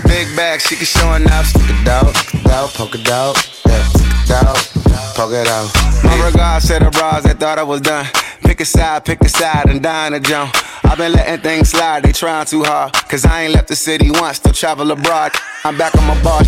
Big 0.05 0.29
bag, 0.37 0.61
she 0.61 0.77
can 0.77 0.85
showing 0.85 1.27
up. 1.31 1.47
Stick 1.47 1.63
it 1.65 1.89
out, 1.89 2.15
stick 2.15 2.45
it 2.45 2.51
out, 2.51 2.69
poke 2.75 2.95
it 2.95 3.09
out, 3.09 3.37
yeah, 3.67 3.83
stick 3.89 4.07
it 4.07 4.31
out, 4.31 5.15
poke 5.17 5.33
it 5.33 5.49
out. 5.49 5.71
My 6.05 6.27
regards 6.27 6.67
to 6.69 6.75
the 6.79 6.91
bras 6.91 7.23
that 7.25 7.39
thought 7.41 7.59
I 7.59 7.63
was 7.63 7.81
done. 7.81 8.05
Pick 8.43 8.61
a 8.61 8.67
side, 8.67 9.07
pick 9.07 9.23
a 9.23 9.31
side, 9.31 9.71
and 9.71 9.83
dine 9.83 10.13
a 10.13 10.21
jump. 10.21 10.55
I've 10.85 10.99
been 10.99 11.13
letting 11.13 11.41
things 11.41 11.71
slide, 11.71 12.03
they 12.03 12.13
trying 12.13 12.45
too 12.45 12.65
hard. 12.65 12.93
Cause 13.09 13.25
I 13.25 13.45
ain't 13.45 13.55
left 13.55 13.69
the 13.69 13.77
city 13.77 14.11
once, 14.11 14.37
still 14.37 14.53
travel 14.53 14.91
abroad. 14.91 15.33
I'm 15.65 15.79
back 15.79 15.97
on 15.97 16.07
my 16.07 16.23
bar. 16.23 16.43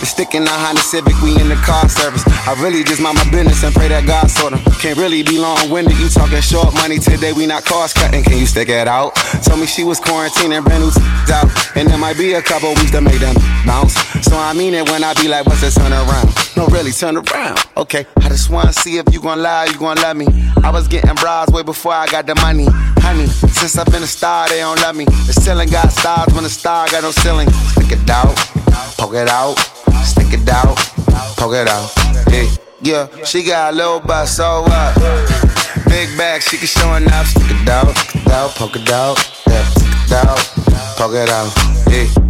The 0.00 0.06
stick 0.06 0.34
in 0.34 0.44
the 0.44 0.50
Honda 0.50 0.80
Civic, 0.80 1.12
we 1.20 1.38
in 1.38 1.48
the 1.48 1.56
car 1.56 1.86
service. 1.88 2.24
I 2.48 2.56
really 2.62 2.82
just 2.84 3.02
mind 3.02 3.18
my 3.18 3.28
business 3.30 3.62
and 3.62 3.74
pray 3.74 3.88
that 3.88 4.06
God 4.06 4.30
sort 4.30 4.54
'em. 4.54 4.60
Can't 4.80 4.96
really 4.96 5.22
be 5.22 5.38
long 5.38 5.68
winded, 5.68 5.98
you 5.98 6.08
talking 6.08 6.40
short 6.40 6.72
money 6.74 6.98
today, 6.98 7.32
we 7.32 7.44
not 7.46 7.66
cost 7.66 7.96
cutting. 7.96 8.24
Can 8.24 8.38
you 8.38 8.46
stick 8.46 8.70
it 8.70 8.88
out? 8.88 9.14
Told 9.44 9.60
me 9.60 9.66
she 9.66 9.84
was 9.84 10.00
quarantining, 10.00 10.64
brand 10.64 10.82
new 10.84 10.90
out. 11.30 11.48
And 11.76 11.88
there 11.88 11.98
might 11.98 12.16
be 12.16 12.32
a 12.32 12.42
couple 12.42 12.70
weeks 12.74 12.90
to 12.92 13.00
make 13.00 13.20
them 13.20 13.36
bounce. 13.66 13.94
So 14.22 14.38
I 14.38 14.52
mean 14.54 14.74
it 14.74 14.88
when 14.88 15.04
I 15.04 15.12
be 15.14 15.28
like, 15.28 15.46
what's 15.46 15.60
the 15.60 15.70
turn 15.70 15.92
around? 15.92 16.28
No, 16.56 16.66
really, 16.68 16.92
turn 16.92 17.16
around. 17.16 17.58
Okay, 17.76 18.06
I 18.24 18.28
just 18.28 18.50
wanna 18.50 18.72
see 18.72 18.96
if 18.98 19.04
you 19.12 19.20
gon' 19.20 19.42
lie, 19.42 19.66
you 19.66 19.78
gon' 19.78 19.96
love 19.98 20.16
me. 20.16 20.26
I 20.64 20.70
was 20.70 20.88
getting 20.88 21.14
bras 21.14 21.48
way 21.48 21.62
before 21.62 21.92
I 21.92 22.06
got 22.06 22.26
the 22.26 22.34
money. 22.36 22.68
Honey, 23.00 23.26
since 23.26 23.76
I've 23.78 23.90
been 23.92 24.02
a 24.02 24.06
star, 24.06 24.48
they 24.48 24.60
don't 24.60 24.80
love 24.80 24.96
me. 24.96 25.04
The 25.26 25.34
ceiling 25.34 25.68
got 25.68 25.92
stars 25.92 26.32
when 26.32 26.44
the 26.44 26.50
star 26.50 26.88
got 26.88 27.02
no 27.02 27.12
ceiling. 27.12 27.50
Stick 27.72 27.92
it 27.92 28.10
out, 28.10 28.34
poke 28.96 29.14
it 29.14 29.28
out, 29.28 29.56
stick 30.04 30.32
it 30.32 30.48
out, 30.48 30.76
poke 31.36 31.54
it 31.54 31.68
out. 31.68 31.90
Yeah, 32.30 32.48
yeah, 32.82 33.24
she 33.24 33.42
got 33.42 33.72
a 33.72 33.76
little 33.76 34.00
butt, 34.00 34.28
so 34.28 34.62
what? 34.62 34.94
Big 35.88 36.16
bag, 36.16 36.42
she 36.42 36.56
can 36.56 36.66
showing 36.66 37.10
up. 37.12 37.26
Stick 37.26 37.50
it 37.50 37.68
out, 37.68 37.96
stick 37.96 38.26
it 38.26 38.32
out, 38.32 38.50
poke 38.50 38.76
it 38.76 38.90
out, 38.90 39.16
yeah, 39.46 39.64
stick 39.64 39.88
it 39.88 40.12
out, 40.12 40.38
poke 40.96 41.14
it 41.14 41.28
out. 41.28 41.52
Yeah. 41.90 42.29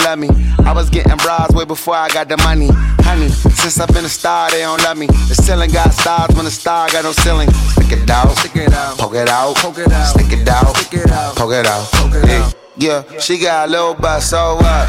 love 0.00 0.18
me. 0.18 0.28
I 0.64 0.72
was 0.72 0.88
getting 0.90 1.16
bras 1.18 1.50
way 1.52 1.64
before 1.64 1.94
I 1.94 2.08
got 2.08 2.28
the 2.28 2.36
money. 2.38 2.68
Honey, 3.02 3.28
since 3.28 3.78
I've 3.80 3.92
been 3.92 4.04
a 4.04 4.08
star, 4.08 4.50
they 4.50 4.60
don't 4.60 4.82
love 4.82 4.96
me. 4.96 5.06
The 5.06 5.34
ceiling 5.34 5.70
got 5.70 5.92
stars 5.92 6.34
when 6.34 6.44
the 6.44 6.50
star 6.50 6.88
got 6.90 7.04
no 7.04 7.12
ceiling. 7.12 7.50
Stick 7.50 7.92
it 7.92 8.10
out, 8.10 8.30
stick 8.38 8.56
it 8.56 8.72
out, 8.72 8.98
poke 8.98 9.14
it 9.14 9.28
out, 9.28 9.56
poke 9.56 9.78
it 9.78 9.92
out, 9.92 10.06
stick 10.06 10.32
it 10.32 10.48
out, 10.48 10.76
stick 10.76 11.00
it 11.00 11.10
out, 11.10 11.36
poke 11.36 11.52
it 11.52 11.66
out. 11.66 11.90
poke 11.92 12.14
it 12.14 12.28
yeah. 12.28 12.44
out. 12.46 12.54
Yeah, 12.76 13.18
she 13.18 13.38
got 13.38 13.68
a 13.68 13.70
little 13.70 13.94
butt, 13.94 14.22
so 14.22 14.56
what? 14.56 14.88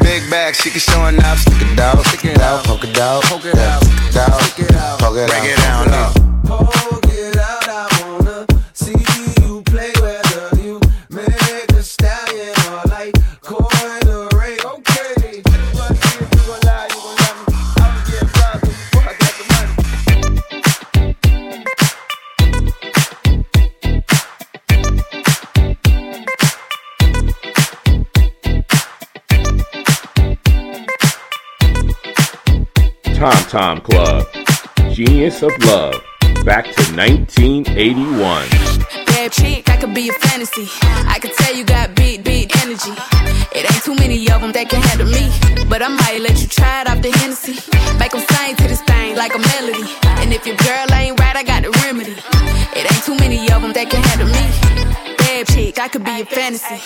Big 0.00 0.30
bag, 0.30 0.54
she 0.54 0.70
can 0.70 0.80
showing 0.80 1.18
up. 1.24 1.38
Stick 1.38 1.60
it 1.60 1.80
out, 1.80 2.04
stick 2.06 2.24
it 2.24 2.40
out, 2.40 2.64
poke 2.64 2.84
it 2.84 2.98
out, 2.98 3.22
Poke 3.24 3.44
it 3.44 3.56
out, 3.56 3.82
stick 3.82 4.10
it 4.10 4.16
out, 4.16 4.40
stick 4.42 4.70
it 4.70 4.76
out, 4.76 4.98
poke 5.00 5.16
it 5.16 5.28
break 5.28 5.44
it 5.44 5.56
down, 5.58 5.86
poke 5.86 6.23
Tom 33.54 33.80
Club. 33.82 34.26
Genius 34.90 35.40
of 35.44 35.52
Love. 35.62 35.94
Back 36.44 36.64
to 36.74 36.82
1981. 36.98 38.50
Bad 39.06 39.30
chick, 39.30 39.70
I 39.70 39.76
could 39.76 39.94
be 39.94 40.08
a 40.08 40.12
fantasy. 40.12 40.66
I 41.06 41.20
could 41.22 41.30
tell 41.34 41.54
you 41.54 41.62
got 41.62 41.94
big, 41.94 42.24
big 42.24 42.50
energy. 42.56 42.90
It 43.54 43.62
ain't 43.70 43.84
too 43.84 43.94
many 43.94 44.18
of 44.28 44.40
them 44.40 44.50
that 44.50 44.68
can 44.68 44.82
handle 44.82 45.06
me. 45.06 45.30
But 45.70 45.82
I 45.82 45.88
might 45.88 46.18
let 46.20 46.42
you 46.42 46.48
try 46.48 46.80
it 46.80 46.88
off 46.88 47.00
the 47.00 47.12
Hennessy. 47.12 47.54
Make 48.00 48.10
them 48.10 48.26
sing 48.26 48.56
to 48.56 48.64
this 48.66 48.82
thing 48.82 49.14
like 49.14 49.32
a 49.36 49.38
melody. 49.38 49.86
And 50.18 50.32
if 50.32 50.44
your 50.44 50.56
girl 50.56 50.90
ain't 50.90 51.20
right, 51.20 51.36
I 51.36 51.44
got 51.44 51.62
the 51.62 51.70
remedy. 51.86 52.18
It 52.74 52.90
ain't 52.90 53.04
too 53.06 53.14
many 53.22 53.38
of 53.54 53.62
them 53.62 53.72
that 53.72 53.86
can 53.88 54.02
handle 54.02 54.26
me. 54.34 55.14
Bad 55.16 55.46
chick, 55.46 55.78
I 55.78 55.86
could 55.86 56.02
be 56.02 56.22
a 56.22 56.26
fantasy. 56.26 56.82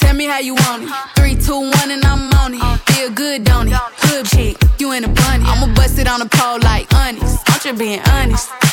Tell 0.00 0.14
me 0.14 0.26
how 0.26 0.38
you 0.38 0.54
want 0.54 0.84
it. 0.84 0.90
Three, 1.16 1.34
two, 1.34 1.60
one, 1.60 1.90
and 1.90 2.04
I'm 2.04 2.32
on 2.34 2.54
it. 2.54 2.80
Feel 2.92 3.10
good, 3.10 3.44
don't 3.44 3.68
it? 3.68 3.74
Hood 3.74 4.26
chick, 4.26 4.56
you 4.78 4.92
in 4.92 5.04
a 5.04 5.08
bunny. 5.08 5.44
I'ma 5.46 5.72
bust 5.74 5.98
it 5.98 6.08
on 6.08 6.20
the 6.20 6.26
pole 6.26 6.58
like 6.60 6.92
honest. 6.94 7.42
I'm 7.48 7.60
just 7.60 7.78
being 7.78 8.00
honest. 8.00 8.67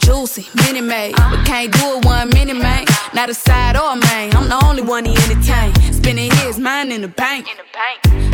Juicy, 0.00 0.46
mini 0.56 0.80
made, 0.80 1.14
but 1.16 1.44
can't 1.44 1.72
do 1.72 1.98
it 1.98 2.04
one 2.04 2.28
mini 2.30 2.52
man. 2.52 2.84
Not 3.14 3.28
a 3.30 3.34
side 3.34 3.76
or 3.76 3.92
a 3.92 3.96
main. 3.96 4.34
I'm 4.34 4.48
the 4.48 4.58
only 4.64 4.82
one 4.82 5.04
he 5.04 5.14
entertain. 5.14 5.74
Spending 5.92 6.30
his 6.42 6.58
mind 6.58 6.92
in 6.92 7.02
the 7.02 7.08
bank. 7.08 7.46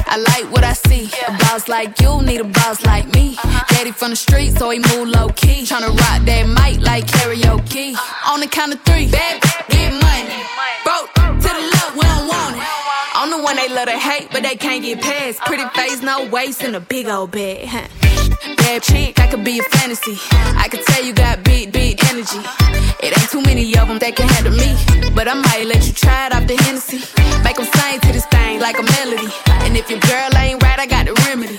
I 0.07 0.17
like 0.17 0.53
what 0.53 0.65
I 0.65 0.73
see. 0.73 1.11
A 1.27 1.33
boss 1.39 1.69
like 1.69 2.01
you 2.01 2.23
need 2.23 2.41
a 2.41 2.45
boss 2.45 2.85
like 2.85 3.13
me. 3.15 3.37
Uh-huh. 3.37 3.65
Daddy 3.75 3.93
from 3.93 4.11
the 4.11 4.17
street, 4.17 4.53
so 4.57 4.71
he 4.71 4.79
move 4.79 5.09
low 5.09 5.29
key. 5.31 5.65
Tryna 5.65 5.89
rock 5.89 6.25
that 6.25 6.47
mic 6.47 6.81
like 6.83 7.07
karaoke. 7.07 7.95
Uh-huh. 7.95 8.35
On 8.35 8.41
the 8.41 8.47
count 8.47 8.75
of 8.75 8.81
three, 8.83 9.11
bad, 9.11 9.43
get 9.69 9.93
money. 9.93 10.47
Broke 10.85 11.13
to 11.15 11.49
the 11.49 11.65
left, 11.75 11.95
we 11.95 12.03
don't 12.03 12.29
want 12.29 12.57
it. 12.57 12.63
I'm 13.19 13.31
the 13.31 13.43
one 13.43 13.57
they 13.57 13.69
love 13.69 13.87
to 13.87 13.99
hate, 13.99 14.29
but 14.31 14.43
they 14.43 14.57
can't 14.57 14.83
get 14.83 15.01
past. 15.01 15.41
Pretty 15.41 15.65
uh-huh. 15.65 15.81
face, 15.81 16.03
no 16.03 16.27
waist, 16.29 16.63
and 16.63 16.77
a 16.77 16.81
big 16.81 17.09
old 17.09 17.33
bag. 17.33 17.69
Bad 18.59 18.83
chick, 18.83 19.19
I 19.19 19.27
could 19.29 19.45
be 19.45 19.59
a 19.59 19.63
fantasy. 19.63 20.17
I 20.57 20.69
could 20.69 20.85
tell 20.85 21.05
you 21.05 21.13
got 21.13 21.43
big, 21.57 21.73
big 21.73 22.05
energy. 22.11 22.41
It 23.01 23.17
ain't 23.17 23.31
too 23.31 23.41
many 23.41 23.65
of 23.79 23.89
them 23.89 23.99
that 23.99 24.15
can 24.15 24.29
handle 24.29 24.53
me. 24.53 24.77
But 25.15 25.27
I 25.29 25.35
might 25.35 25.65
let 25.65 25.87
you 25.87 25.93
try 25.93 26.27
it 26.27 26.35
off 26.35 26.47
the 26.47 26.57
Hennessy. 26.65 27.01
Make 27.45 27.57
them 27.57 27.67
sing 27.77 28.01
to 28.01 28.13
this 28.13 28.27
thing 28.27 28.61
like 28.61 28.79
a 28.79 28.85
melody. 28.97 29.31
And 29.65 29.77
if 29.77 29.89
your 29.89 30.01
girl 30.01 30.29
ain't 30.37 30.63
right, 30.63 30.79
I 30.79 30.87
got 30.87 31.07
the 31.07 31.15
remedy. 31.27 31.59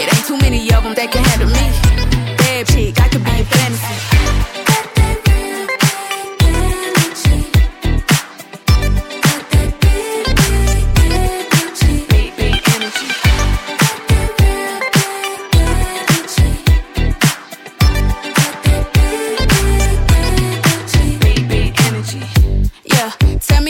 It 0.00 0.06
ain't 0.12 0.26
too 0.26 0.38
many 0.38 0.60
of 0.72 0.82
them 0.84 0.94
that 0.94 1.12
can 1.12 1.22
handle 1.24 1.48
me. 1.48 1.66
Bad 2.38 2.66
chick, 2.68 3.00
I 3.00 3.08
could 3.08 3.24
be 3.24 3.40
a 3.40 3.44
fantasy. 3.44 4.15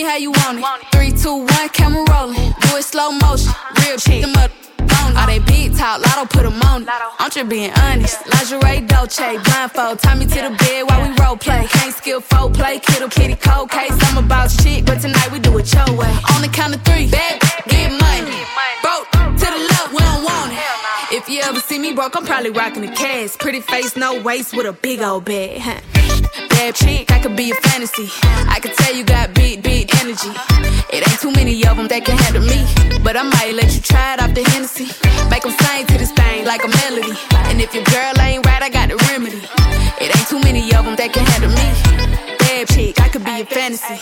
How 0.02 0.16
you 0.16 0.30
want 0.30 0.58
it. 0.58 0.64
Three, 0.92 1.12
two, 1.12 1.46
one, 1.46 1.68
camera 1.70 2.04
rolling. 2.10 2.52
Do 2.62 2.76
it 2.76 2.82
slow 2.84 3.10
motion. 3.12 3.52
Real 3.82 3.98
shit. 3.98 4.22
Them 4.22 4.34
up. 4.36 4.50
All 5.16 5.26
they 5.26 5.38
big 5.38 5.76
talk, 5.76 6.04
lotto 6.04 6.26
put 6.26 6.44
'em 6.44 6.60
on 6.62 6.82
it. 6.82 6.88
I'm 7.18 7.30
just 7.30 7.48
being 7.48 7.72
honest. 7.84 8.18
Lingerie, 8.26 8.80
Dolce, 8.86 9.38
blindfold. 9.38 10.00
Tie 10.00 10.14
me 10.14 10.26
to 10.26 10.40
the 10.46 10.50
bed 10.50 10.82
while 10.88 11.00
we 11.02 11.14
role 11.22 11.36
play. 11.36 11.66
Can't 11.70 11.94
skill 11.94 12.20
folk 12.20 12.52
play, 12.54 12.78
kiddo, 12.80 13.08
kitty, 13.08 13.36
cold 13.36 13.70
case. 13.70 13.94
I'm 14.06 14.18
about 14.18 14.50
shit, 14.50 14.84
but 14.84 15.00
tonight 15.00 15.30
we 15.32 15.38
do 15.38 15.56
it 15.58 15.72
your 15.72 15.90
way. 15.96 16.12
On 16.34 16.42
the 16.42 16.48
count 16.48 16.74
of 16.74 16.82
three, 16.82 17.06
bad, 17.08 17.40
get 17.68 17.92
money. 17.92 18.44
Broke 18.82 19.10
to 19.40 19.46
the 19.54 19.60
left, 19.70 19.92
we 19.92 20.00
don't 20.00 20.22
want 20.24 20.52
it. 20.52 20.85
If 21.12 21.28
you 21.28 21.40
ever 21.42 21.60
see 21.60 21.78
me 21.78 21.92
broke, 21.92 22.16
I'm 22.16 22.26
probably 22.26 22.50
rocking 22.50 22.82
a 22.84 22.92
cast. 22.92 23.38
Pretty 23.38 23.60
face, 23.60 23.96
no 23.96 24.20
waist, 24.22 24.56
with 24.56 24.66
a 24.66 24.72
big 24.72 25.00
old 25.00 25.24
bag. 25.24 25.60
huh. 25.60 25.80
Bad 26.50 26.74
chick, 26.74 27.12
I 27.12 27.20
could 27.20 27.36
be 27.36 27.52
a 27.52 27.54
fantasy. 27.54 28.08
I 28.50 28.58
could 28.60 28.72
tell 28.74 28.92
you 28.92 29.04
got 29.04 29.32
big, 29.32 29.62
big 29.62 29.94
energy. 30.02 30.30
It 30.90 31.08
ain't 31.08 31.20
too 31.20 31.30
many 31.30 31.64
of 31.64 31.76
them 31.76 31.86
that 31.88 32.04
can 32.04 32.18
handle 32.18 32.42
me. 32.42 32.66
But 33.04 33.16
I 33.16 33.22
might 33.22 33.54
let 33.54 33.72
you 33.72 33.80
try 33.80 34.14
it 34.14 34.20
off 34.20 34.34
the 34.34 34.42
Hennessy. 34.50 34.90
Make 35.30 35.44
them 35.44 35.52
sing 35.52 35.86
to 35.86 35.96
this 35.96 36.10
thing 36.10 36.44
like 36.44 36.64
a 36.64 36.68
melody. 36.82 37.14
And 37.50 37.60
if 37.60 37.72
your 37.72 37.84
girl 37.84 38.12
ain't 38.18 38.44
right, 38.44 38.62
I 38.62 38.68
got 38.68 38.88
the 38.88 38.96
remedy. 39.06 39.42
It 40.02 40.10
ain't 40.10 40.28
too 40.28 40.40
many 40.40 40.74
of 40.74 40.84
them 40.84 40.96
that 40.96 41.12
can 41.12 41.24
handle 41.24 41.50
me. 41.54 42.36
Bad 42.38 42.66
chick, 42.68 43.00
I 43.00 43.08
could 43.08 43.24
be 43.24 43.42
a 43.42 43.46
fantasy. 43.46 43.94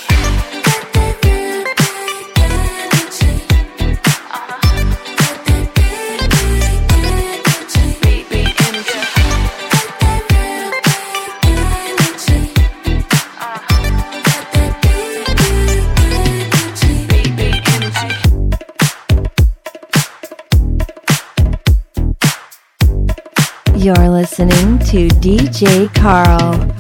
You're 23.85 24.09
listening 24.09 24.79
to 24.79 25.09
DJ 25.09 25.95
Carl. 25.95 26.74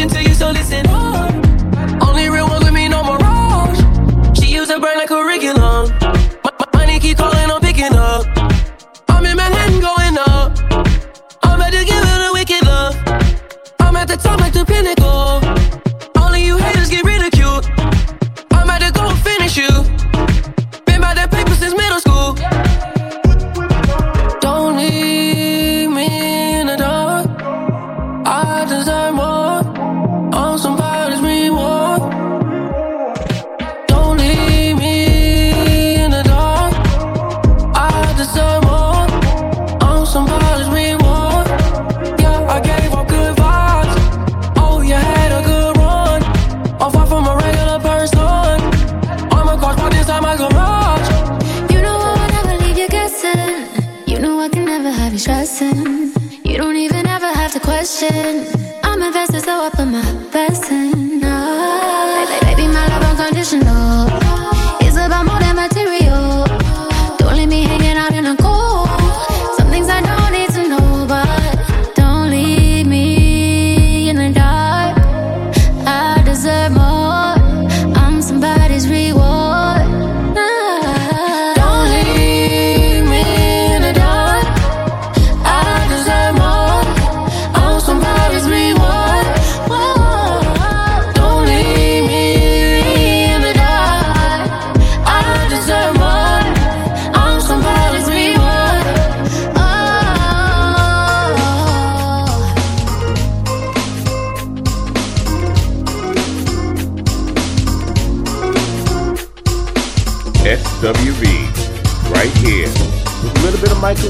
I'm 0.00 0.08
to 0.10 0.22
you, 0.22 0.32
so 0.32 0.52
listen 0.52 1.37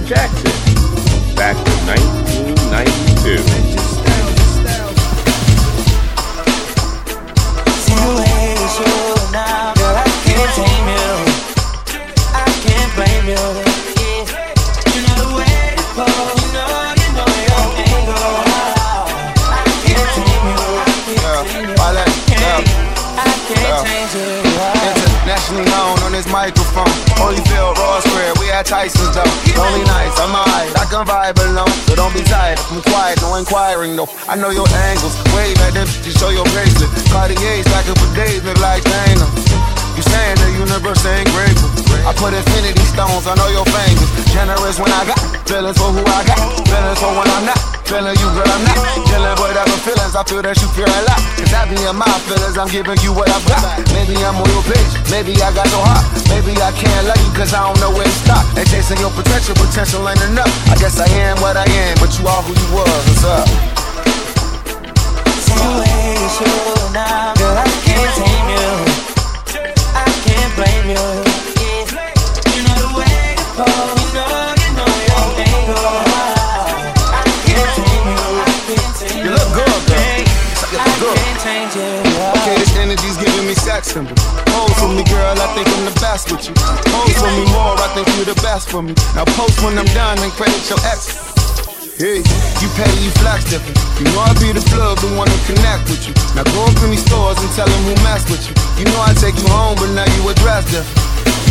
Jackson, 0.08 0.50
back 1.36 1.54
to 1.54 1.70
1992. 1.84 3.44
situation 7.76 8.88
now. 9.32 9.74
Girl, 9.74 9.96
I 9.96 10.08
can't 10.24 10.56
you. 10.88 11.12
I 12.32 12.48
can't 12.64 12.90
blame. 12.96 13.28
You 13.36 13.67
microphone. 26.78 27.08
Holyfield, 27.18 27.74
Raw 27.76 28.00
Square, 28.00 28.34
we 28.38 28.50
at 28.50 28.66
Tyson's 28.66 29.14
though. 29.14 29.26
Lonely 29.58 29.84
nights, 29.84 30.18
I'm 30.20 30.34
alright. 30.34 30.70
I 30.78 30.84
can 30.86 31.04
vibe 31.06 31.38
alone, 31.50 31.70
so 31.86 31.94
don't 31.94 32.14
be 32.14 32.22
tired. 32.22 32.58
I'm 32.70 32.82
quiet, 32.82 33.20
no 33.20 33.34
inquiring 33.36 33.96
though. 33.96 34.08
I 34.28 34.36
know 34.36 34.50
your 34.50 34.68
angles. 34.68 35.14
Wave 35.34 35.58
at 35.66 35.74
them, 35.74 35.88
you 36.04 36.12
show 36.12 36.30
your 36.30 36.46
bracelet. 36.54 36.90
Cartier's 37.10 37.66
back 37.66 37.88
up 37.88 37.98
for 37.98 38.14
days, 38.14 38.42
look 38.44 38.58
like 38.60 38.84
Dana. 38.84 39.47
You 39.98 40.06
saying 40.14 40.38
the 40.38 40.62
universe 40.62 41.02
ain't 41.10 41.26
grateful. 41.34 41.74
I 42.06 42.14
put 42.14 42.30
infinity 42.30 42.86
stones 42.86 43.26
on 43.26 43.34
all 43.34 43.50
your 43.50 43.66
fingers. 43.66 44.06
Generous 44.30 44.78
when 44.78 44.94
I 44.94 45.02
got 45.02 45.18
feelings 45.42 45.74
for 45.74 45.90
who 45.90 46.06
I 46.06 46.22
got. 46.22 46.38
Feelings 46.70 47.02
for 47.02 47.10
when 47.18 47.26
I'm 47.26 47.50
not. 47.50 47.58
Feeling 47.82 48.14
you, 48.14 48.30
girl, 48.30 48.46
I'm 48.46 48.62
not. 48.62 48.78
Dealing 49.10 49.34
with 49.42 49.58
other 49.58 49.80
feelings, 49.82 50.14
I 50.14 50.22
feel 50.22 50.38
that 50.46 50.54
you 50.62 50.70
feel 50.70 50.86
a 50.86 51.02
lot. 51.02 51.18
Cause 51.34 51.50
I 51.50 51.66
be 51.66 51.74
in 51.82 51.98
my 51.98 52.06
feelings, 52.30 52.54
I'm 52.54 52.70
giving 52.70 52.94
you 53.02 53.10
what 53.10 53.26
I've 53.26 53.42
got. 53.50 53.58
Maybe 53.90 54.14
I'm 54.22 54.38
on 54.38 54.46
your 54.54 54.62
page, 54.70 54.86
maybe 55.10 55.34
I 55.42 55.50
got 55.50 55.66
no 55.74 55.82
heart. 55.82 56.06
Maybe 56.30 56.54
I 56.62 56.70
can't 56.78 57.02
love 57.10 57.18
you 57.18 57.34
cause 57.34 57.50
I 57.50 57.66
don't 57.66 57.82
know 57.82 57.90
where 57.90 58.06
to 58.06 58.16
stop. 58.22 58.46
And 58.54 58.70
chasing 58.70 59.02
your 59.02 59.10
potential, 59.10 59.58
potential 59.58 60.06
ain't 60.06 60.22
enough. 60.30 60.52
I 60.70 60.78
guess 60.78 61.02
I 61.02 61.10
am 61.26 61.42
what 61.42 61.58
I 61.58 61.66
am, 61.66 61.98
but 61.98 62.14
you 62.14 62.22
are 62.22 62.38
who 62.46 62.54
you 62.54 62.68
was. 62.70 63.02
What's 63.02 63.26
up? 63.26 63.50
Situation 65.42 66.94
now. 66.94 67.34
Girl, 67.34 67.58
I 67.58 67.66
can't 67.82 68.14
tame 68.14 68.46
you. 68.54 68.87
Blame 70.58 70.90
you. 70.90 71.06
You 72.50 72.62
know 72.66 72.74
the 72.82 72.90
way 72.98 73.38
to 73.38 73.46
pose. 73.54 73.94
You 73.94 74.10
know, 74.10 74.26
you 74.58 74.70
know 74.74 74.90
your 75.06 75.22
angle. 75.38 75.86
I 77.14 77.22
can't 77.46 77.70
tame 77.78 78.10
you. 78.10 78.26
I 78.42 78.50
can't 78.66 78.90
tame 78.98 79.22
You 79.22 79.30
look 79.38 79.50
good. 79.54 79.70
You 80.74 80.82
look 80.82 80.98
good. 80.98 81.14
can't 81.14 81.38
change 81.38 81.74
it. 81.78 82.02
Okay, 82.42 82.58
this 82.58 82.74
energy's 82.74 83.16
giving 83.22 83.46
me 83.46 83.54
sex 83.54 83.94
symbols. 83.94 84.18
Pose 84.50 84.74
for 84.82 84.90
me, 84.90 85.04
girl, 85.06 85.38
I 85.38 85.46
think 85.54 85.68
I'm 85.78 85.84
the 85.86 85.94
best 86.02 86.26
with 86.32 86.48
you. 86.48 86.54
Pose 86.90 87.14
for 87.14 87.30
me 87.38 87.46
more, 87.54 87.78
I 87.78 87.86
think 87.94 88.10
you're 88.16 88.34
the 88.34 88.40
best 88.42 88.68
for 88.68 88.82
me. 88.82 88.94
Now 89.14 89.26
post 89.38 89.62
when 89.62 89.78
I'm 89.78 89.86
done 89.94 90.18
and 90.18 90.32
credit 90.32 90.68
your 90.68 90.82
ex. 90.90 91.37
Hey, 91.98 92.22
you 92.62 92.68
pay, 92.78 92.86
you 93.02 93.10
flex 93.18 93.42
different. 93.50 93.74
You 93.98 94.06
know 94.14 94.22
I 94.22 94.30
be 94.38 94.54
the 94.54 94.62
plug, 94.70 95.02
the 95.02 95.10
one 95.18 95.26
to 95.26 95.38
connect 95.50 95.90
with 95.90 96.06
you. 96.06 96.14
Now 96.38 96.46
go 96.54 96.62
up 96.62 96.78
in 96.86 96.94
these 96.94 97.02
stores 97.02 97.42
and 97.42 97.50
tell 97.58 97.66
them 97.66 97.82
who 97.90 97.94
mess 98.06 98.22
with 98.30 98.38
you. 98.46 98.54
You 98.78 98.84
know 98.86 99.02
I 99.02 99.10
take 99.18 99.34
you 99.34 99.48
home, 99.50 99.74
but 99.74 99.90
now 99.98 100.06
you 100.06 100.30
address 100.30 100.70
different. 100.70 100.94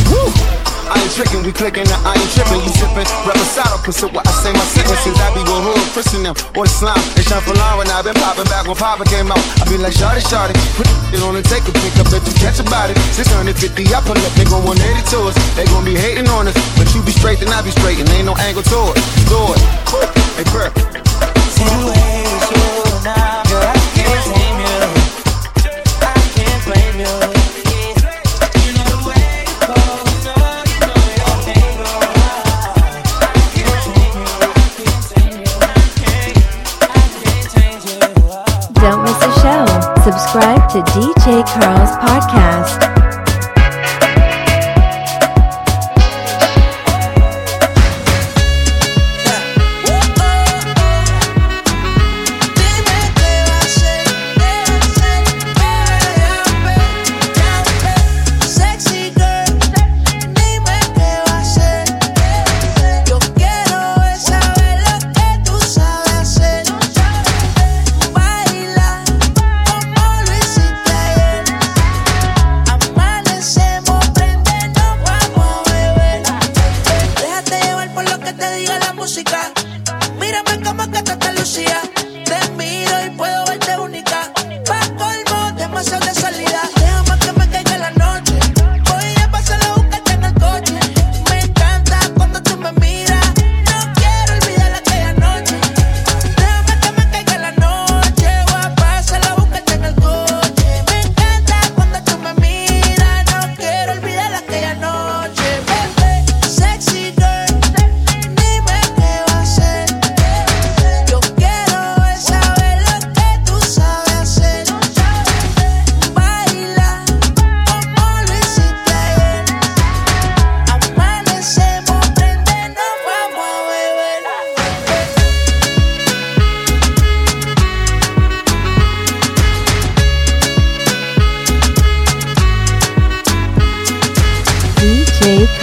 Woo! 0.07 0.76
I 0.87 0.95
ain't 1.03 1.11
tricking, 1.11 1.43
we 1.43 1.51
clicking, 1.51 1.87
I 1.87 2.15
ain't 2.15 2.31
tripping. 2.31 2.63
You 2.63 2.71
sipping, 2.71 3.07
reposado, 3.27 3.77
pussy, 3.83 4.07
what 4.07 4.23
I 4.23 4.31
say 4.31 4.51
my 4.55 4.63
sentences. 4.63 5.19
I 5.19 5.29
be 5.35 5.43
with 5.43 5.63
hood, 5.67 5.83
Christian 5.91 6.23
them, 6.23 6.35
or 6.55 6.63
the 6.63 6.71
slime. 6.71 6.99
They 7.15 7.23
shine 7.27 7.43
for 7.43 7.55
line 7.55 7.77
when 7.77 7.87
I 7.91 7.99
been 8.01 8.15
popping 8.15 8.47
back 8.47 8.67
when 8.67 8.75
Papa 8.75 9.03
came 9.05 9.27
out. 9.27 9.41
I 9.59 9.67
be 9.67 9.75
like, 9.77 9.93
shawty, 9.93 10.23
shawty, 10.23 10.55
put 10.79 10.87
it 11.11 11.21
on 11.23 11.35
and 11.35 11.45
take 11.45 11.67
a 11.67 11.73
pick 11.75 11.95
up 11.99 12.07
if 12.15 12.23
you 12.23 12.35
catch 12.39 12.59
a 12.59 12.65
body. 12.67 12.95
650, 13.15 13.51
I 13.91 13.99
pull 14.01 14.15
up, 14.15 14.33
they 14.39 14.47
gon' 14.47 14.63
180 14.63 14.79
to 15.11 15.17
us. 15.27 15.35
They 15.59 15.65
gon' 15.67 15.83
be 15.83 15.95
hating 15.95 16.27
on 16.31 16.47
us, 16.47 16.55
but 16.79 16.87
you 16.95 17.03
be 17.03 17.11
straight, 17.11 17.43
then 17.43 17.51
I 17.51 17.59
be 17.61 17.71
straight, 17.75 17.99
and 17.99 18.07
ain't 18.15 18.25
no 18.25 18.35
angle 18.39 18.63
to 18.63 18.79
it. 18.91 18.97
Do 19.27 19.39
it. 19.51 19.61
Hey, 20.39 20.47
Perk. 20.47 20.71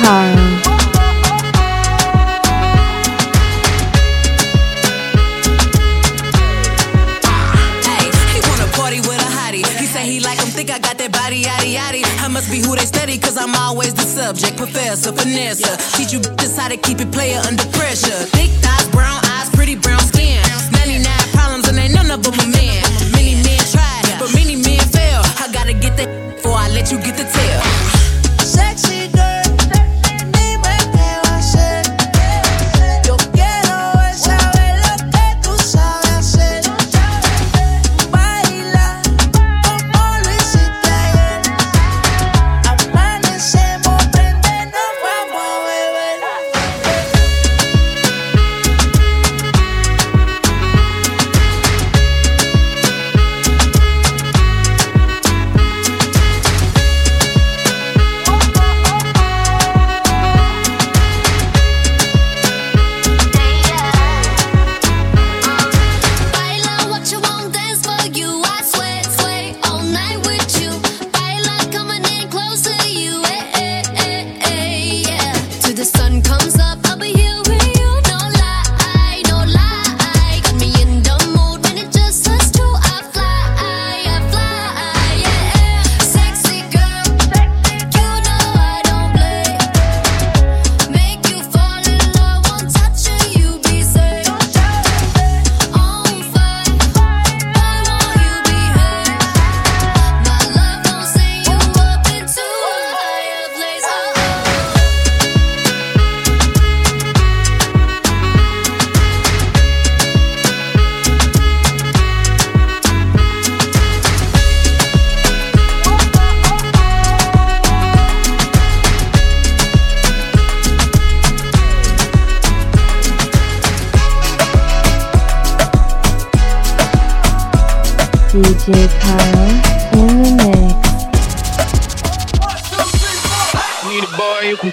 home. 0.04 0.54
I 10.74 10.80
got 10.80 10.98
that 10.98 11.12
body. 11.12 11.44
I 11.46 12.28
must 12.28 12.50
be 12.50 12.58
who 12.58 12.74
they 12.74 12.84
study, 12.84 13.16
cause 13.16 13.36
I'm 13.36 13.54
always 13.54 13.94
the 13.94 14.02
subject. 14.02 14.56
Professor, 14.56 15.12
finesse, 15.12 15.62
teach 15.96 16.12
you 16.12 16.18
just 16.18 16.58
how 16.58 16.68
to 16.68 16.76
keep 16.76 17.00
it 17.00 17.12
player 17.12 17.38
under 17.46 17.64
pressure. 17.78 18.33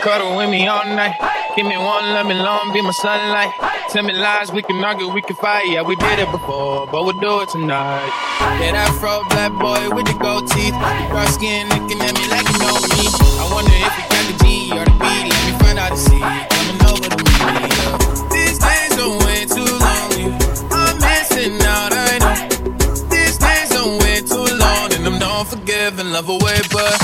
cuddle 0.01 0.35
with 0.35 0.49
me 0.49 0.67
all 0.67 0.83
night. 0.85 1.15
Give 1.55 1.65
me 1.65 1.77
one, 1.77 2.05
let 2.13 2.25
me 2.25 2.33
long, 2.33 2.73
be 2.73 2.81
my 2.81 2.91
sunlight. 2.91 3.53
Tell 3.89 4.03
me 4.03 4.13
lies, 4.13 4.51
we 4.51 4.61
can 4.63 4.83
argue, 4.83 5.07
we 5.07 5.21
can 5.21 5.35
fight. 5.35 5.67
Yeah, 5.69 5.83
we 5.83 5.95
did 5.95 6.17
it 6.19 6.31
before, 6.31 6.87
but 6.87 7.05
we'll 7.05 7.19
do 7.19 7.41
it 7.41 7.49
tonight. 7.49 8.09
Yeah, 8.59 8.73
that 8.73 8.89
fro 8.99 9.21
black 9.29 9.53
boy 9.53 9.93
with 9.95 10.07
the 10.07 10.17
gold 10.17 10.49
teeth. 10.49 10.73
Dark 11.13 11.29
skin 11.29 11.69
looking 11.69 12.01
at 12.01 12.13
me 12.17 12.25
like 12.33 12.47
you 12.49 12.57
know 12.65 12.77
me. 12.81 13.05
I 13.37 13.45
wonder 13.53 13.77
if 13.77 13.93
you 13.93 14.05
got 14.09 14.23
the 14.25 14.35
G 14.41 14.45
or 14.73 14.85
the 14.89 14.95
B. 14.97 15.05
Let 15.05 15.41
me 15.45 15.53
find 15.61 15.77
out 15.77 15.91
the 15.93 16.01
see. 16.01 16.23
Coming 16.49 16.81
over 16.89 17.07
to 17.13 17.21
me. 17.21 17.61
Yeah. 17.61 17.93
These 18.33 18.57
days 18.57 18.93
are 18.97 19.13
way 19.21 19.45
too 19.45 19.69
long. 19.85 20.09
I'm 20.73 20.97
missing 20.97 21.61
out, 21.61 21.93
I 21.93 22.17
know. 22.25 22.33
These 23.05 23.37
days 23.37 23.69
are 23.77 23.91
way 24.01 24.17
too 24.25 24.49
long, 24.57 24.87
and 24.97 25.05
I'm 25.05 25.19
not 25.19 25.45
forgiving 25.45 26.09
love 26.09 26.29
away, 26.29 26.57
but. 26.73 27.00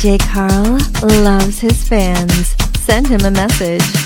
DJ 0.00 0.18
Carl 0.18 0.78
loves 1.22 1.58
his 1.58 1.86
fans. 1.86 2.56
Send 2.78 3.06
him 3.06 3.20
a 3.26 3.30
message. 3.30 3.99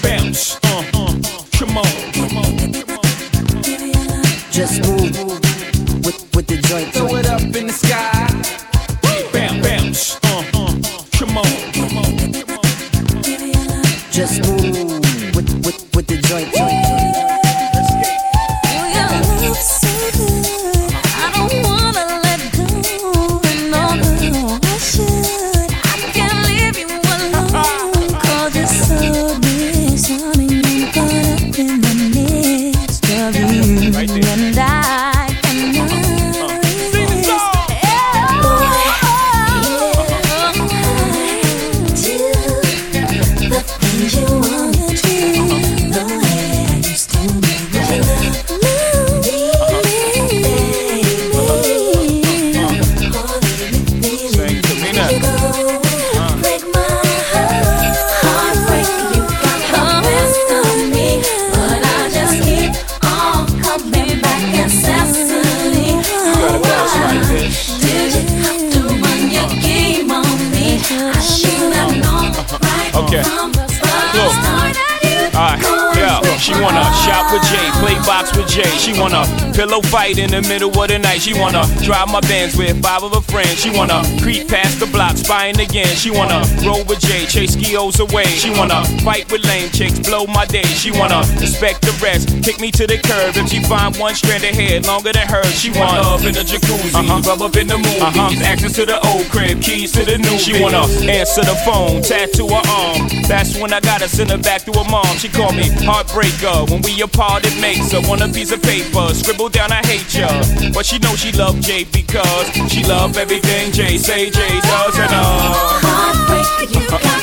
With 77.34 77.42
Jay, 77.50 77.63
play 77.84 77.94
box 78.08 78.34
with 78.36 78.48
Jay. 78.48 78.72
She 78.80 78.98
wanna 78.98 79.28
pillow 79.52 79.80
fight 79.92 80.16
in 80.16 80.30
the 80.30 80.40
middle 80.42 80.72
of 80.72 80.88
the 80.88 80.98
night. 80.98 81.20
She 81.20 81.34
wanna 81.36 81.64
drive 81.84 82.08
my 82.08 82.20
Benz 82.20 82.56
with 82.56 82.80
five 82.82 83.02
of 83.02 83.12
her 83.12 83.20
friends. 83.20 83.60
She 83.60 83.70
wanna 83.70 84.00
creep 84.22 84.48
past 84.48 84.80
the 84.80 84.86
block, 84.86 85.16
spying 85.16 85.60
again. 85.60 85.92
She 85.96 86.10
wanna 86.10 86.40
roll 86.64 86.82
with 86.88 87.00
Jay, 87.00 87.26
chase 87.26 87.56
skios 87.56 88.00
away. 88.00 88.24
She 88.24 88.50
wanna 88.50 88.80
fight 89.04 89.30
with 89.30 89.44
lame 89.44 89.68
chicks, 89.70 89.98
blow 90.00 90.24
my 90.26 90.46
day. 90.46 90.64
She 90.80 90.90
wanna 90.90 91.20
respect 91.40 91.82
the 91.82 91.92
rest, 92.00 92.32
kick 92.42 92.58
me 92.60 92.70
to 92.72 92.86
the 92.86 92.98
curb. 92.98 93.36
If 93.36 93.48
she 93.50 93.60
find 93.62 93.94
one 93.96 94.14
strand 94.14 94.44
of 94.44 94.54
hair 94.56 94.80
longer 94.80 95.12
than 95.12 95.28
hers, 95.28 95.54
she 95.60 95.70
wanna 95.70 96.00
love 96.00 96.24
in 96.24 96.32
the 96.32 96.44
jacuzzi, 96.44 96.94
uh-huh. 96.94 97.20
rub 97.28 97.42
up 97.42 97.56
in 97.56 97.66
the 97.66 97.76
movies, 97.76 98.02
uh-huh. 98.02 98.50
access 98.50 98.72
to 98.80 98.86
the 98.86 98.98
old 99.12 99.28
crib, 99.28 99.60
keys 99.60 99.92
to 99.92 100.04
the 100.04 100.16
new. 100.16 100.38
She 100.38 100.56
wanna 100.60 100.88
answer 101.04 101.44
the 101.44 101.56
phone, 101.66 102.00
tattoo 102.02 102.48
her 102.48 102.64
arm. 102.80 103.08
That's 103.28 103.56
when 103.58 103.72
I 103.72 103.80
gotta 103.80 104.08
send 104.08 104.30
her 104.30 104.38
back 104.38 104.62
to 104.64 104.72
her 104.72 104.88
mom. 104.88 105.12
She 105.18 105.28
call 105.28 105.52
me 105.52 105.68
heartbreaker. 105.84 106.70
When 106.70 106.80
we 106.82 107.00
apart, 107.02 107.44
it 107.44 107.56
makes 107.60 107.83
her 107.92 108.00
want 108.08 108.22
a 108.22 108.28
piece 108.28 108.52
of 108.52 108.62
paper. 108.62 109.12
Scribble 109.14 109.48
down, 109.48 109.72
I 109.72 109.84
hate 109.86 110.14
ya. 110.14 110.28
But 110.72 110.86
she 110.86 110.98
know 110.98 111.14
she 111.16 111.32
love 111.32 111.60
Jay 111.60 111.84
because 111.84 112.46
she 112.70 112.84
love 112.84 113.16
everything 113.16 113.72
Jay 113.72 113.98
say 113.98 114.30
Jay 114.30 114.60
does 114.60 114.98
and 114.98 115.10
uh. 115.12 115.54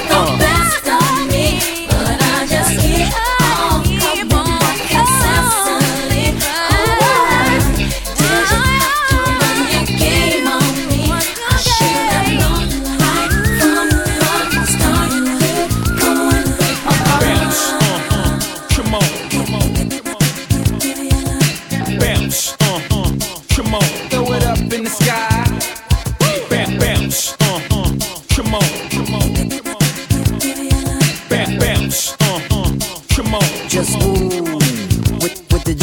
uh, 0.09 0.50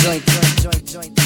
with, 0.05 0.25
with 0.27 0.73
the 0.73 0.93
joint. 0.93 1.19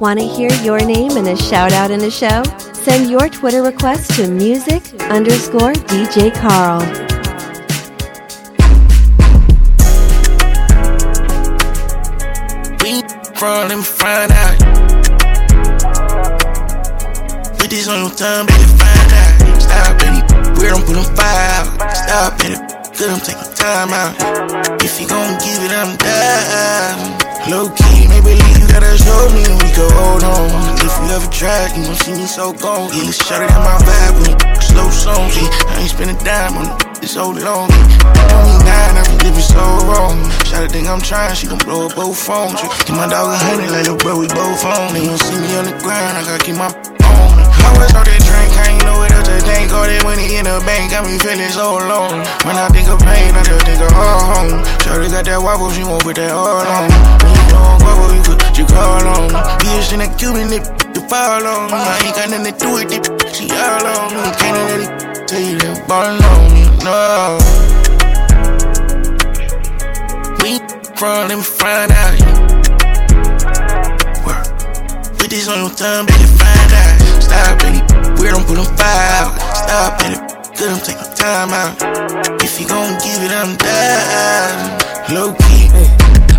Want 0.00 0.18
to 0.18 0.26
hear 0.26 0.50
your 0.62 0.78
name 0.80 1.10
in 1.18 1.26
a 1.26 1.36
shout 1.36 1.72
out 1.72 1.90
in 1.90 1.98
the 2.00 2.10
show? 2.10 2.42
Send 2.72 3.10
your 3.10 3.28
Twitter 3.28 3.62
request 3.62 4.14
to 4.14 4.28
music 4.28 4.82
underscore 5.10 5.74
DJ 5.74 6.32
Carl. 6.34 6.80
We 12.82 13.02
from 13.34 13.68
them 13.68 13.82
find 13.82 14.32
out. 14.32 14.58
Put 17.58 17.68
this 17.68 17.88
on 17.88 18.00
your 18.00 18.10
tongue, 18.10 18.46
baby, 18.46 18.79
Weird, 20.60 20.76
I'm 20.76 20.84
putting 20.84 21.08
out. 21.08 21.72
Stop 21.88 22.36
it. 22.44 22.60
Good, 22.92 23.08
I'm 23.08 23.20
taking 23.24 23.48
time 23.56 23.96
out. 23.96 24.12
If 24.84 25.00
you 25.00 25.08
gon' 25.08 25.40
give 25.40 25.56
it, 25.64 25.72
I'm 25.72 25.96
down. 25.96 27.16
Low 27.48 27.72
key, 27.72 28.04
maybe 28.12 28.36
you 28.36 28.68
gotta 28.68 28.92
show 29.00 29.32
me 29.32 29.40
we 29.40 29.68
can 29.72 29.88
hold 29.96 30.20
on. 30.20 30.52
If 30.84 30.92
you 31.00 31.16
ever 31.16 31.30
tried, 31.32 31.72
you 31.72 31.88
gon' 31.88 31.96
see 31.96 32.12
me 32.12 32.26
so 32.28 32.52
gone. 32.52 32.92
Yeah, 32.92 33.08
shut 33.08 33.40
it 33.40 33.48
in 33.48 33.62
my 33.64 33.80
vibe 33.80 34.20
with 34.20 34.36
a 34.36 34.60
slow 34.60 34.90
songs. 34.92 35.32
Yeah, 35.32 35.48
I 35.48 35.80
ain't 35.80 35.88
spend 35.88 36.12
a 36.12 36.24
dime 36.24 36.52
on 36.60 36.68
it. 36.68 37.00
It's 37.00 37.16
so 37.16 37.32
long. 37.32 37.72
Only 37.72 38.60
nine, 38.60 39.00
I 39.00 39.02
been 39.08 39.32
living 39.32 39.40
so 39.40 39.64
wrong. 39.88 40.20
Shot 40.44 40.68
think 40.68 40.88
I'm 40.88 41.00
trying, 41.00 41.34
she 41.36 41.48
gon' 41.48 41.56
blow 41.64 41.88
up 41.88 41.96
both 41.96 42.20
phones. 42.20 42.60
Give 42.84 43.00
my 43.00 43.08
dog 43.08 43.32
a 43.32 43.38
hundred, 43.40 43.72
like 43.72 43.88
little 43.88 43.96
bro, 43.96 44.20
we 44.20 44.28
both 44.28 44.60
on. 44.68 44.92
They 44.92 45.06
gon' 45.08 45.16
see 45.16 45.40
me 45.40 45.56
on 45.56 45.64
the 45.64 45.76
ground, 45.80 46.20
I 46.20 46.22
gotta 46.28 46.44
keep 46.44 46.56
my 46.56 46.89
on. 47.60 47.70
I 47.70 47.78
was 47.78 47.92
out 47.94 48.06
that 48.06 48.20
drink, 48.24 48.52
I 48.56 48.74
ain't 48.74 48.84
know 48.84 48.96
what 48.98 49.12
else 49.12 49.28
to 49.28 49.38
think. 49.44 49.72
All 49.72 49.84
that 49.84 50.02
money 50.04 50.36
in 50.36 50.44
the 50.48 50.58
bank 50.64 50.90
got 50.92 51.04
me 51.04 51.18
feeling 51.20 51.52
so 51.52 51.78
alone. 51.78 52.24
When 52.44 52.56
I 52.56 52.68
think 52.72 52.88
of 52.88 53.00
pain, 53.00 53.36
I 53.36 53.42
just 53.44 53.64
think 53.66 53.80
of 53.80 53.92
home. 53.92 54.64
Shorty 54.82 55.08
got 55.12 55.24
that 55.28 55.40
wobble, 55.40 55.70
she 55.70 55.84
won't 55.84 56.02
put 56.02 56.16
that 56.16 56.32
all 56.32 56.64
on. 56.64 56.88
When 57.22 57.32
you 57.36 57.44
don't 57.52 57.78
wobble, 57.84 58.10
you 58.16 58.22
could, 58.24 58.40
you 58.56 58.66
call 58.66 59.04
on. 59.04 59.30
Bitch 59.60 59.92
in 59.92 60.00
that 60.00 60.16
Cuban, 60.18 60.48
it 60.52 60.64
you 60.96 61.02
fall 61.08 61.44
on. 61.44 61.70
I 61.70 62.00
ain't 62.04 62.16
got 62.16 62.30
nothing 62.30 62.50
to 62.50 62.56
do 62.56 62.68
with 62.74 62.90
it, 62.90 63.04
she 63.34 63.46
all 63.52 63.86
on 63.86 64.10
me. 64.16 64.22
Can't 64.40 64.56
let 64.56 64.80
it 64.80 65.28
tell 65.28 65.40
you 65.40 65.56
that 65.60 65.86
ball 65.86 66.16
on 66.16 66.42
me, 66.52 66.64
no. 66.82 67.38
We 70.42 70.58
from 70.96 71.28
them 71.28 71.42
find 71.42 71.92
out. 71.92 72.18
Work. 74.26 74.46
Put 75.18 75.30
this 75.30 75.48
on 75.48 75.58
your 75.60 75.70
tongue, 75.70 76.06
baby, 76.06 76.26
find 76.36 76.72
out. 76.72 76.89
Stop 77.30 77.62
it. 77.62 77.78
Weird, 78.18 78.34
I'm 78.34 78.42
putting 78.42 78.66
fire 78.74 79.06
out. 79.22 79.38
Stop 79.54 80.02
it. 80.02 80.18
Good, 80.58 80.70
I'm 80.74 80.82
taking 80.82 81.14
time 81.14 81.54
out. 81.54 81.78
If 82.42 82.60
you 82.60 82.66
gon' 82.66 82.98
give 82.98 83.22
it, 83.22 83.30
I'm 83.30 83.54
down. 83.54 85.14
Low 85.14 85.32
key. 85.46 85.70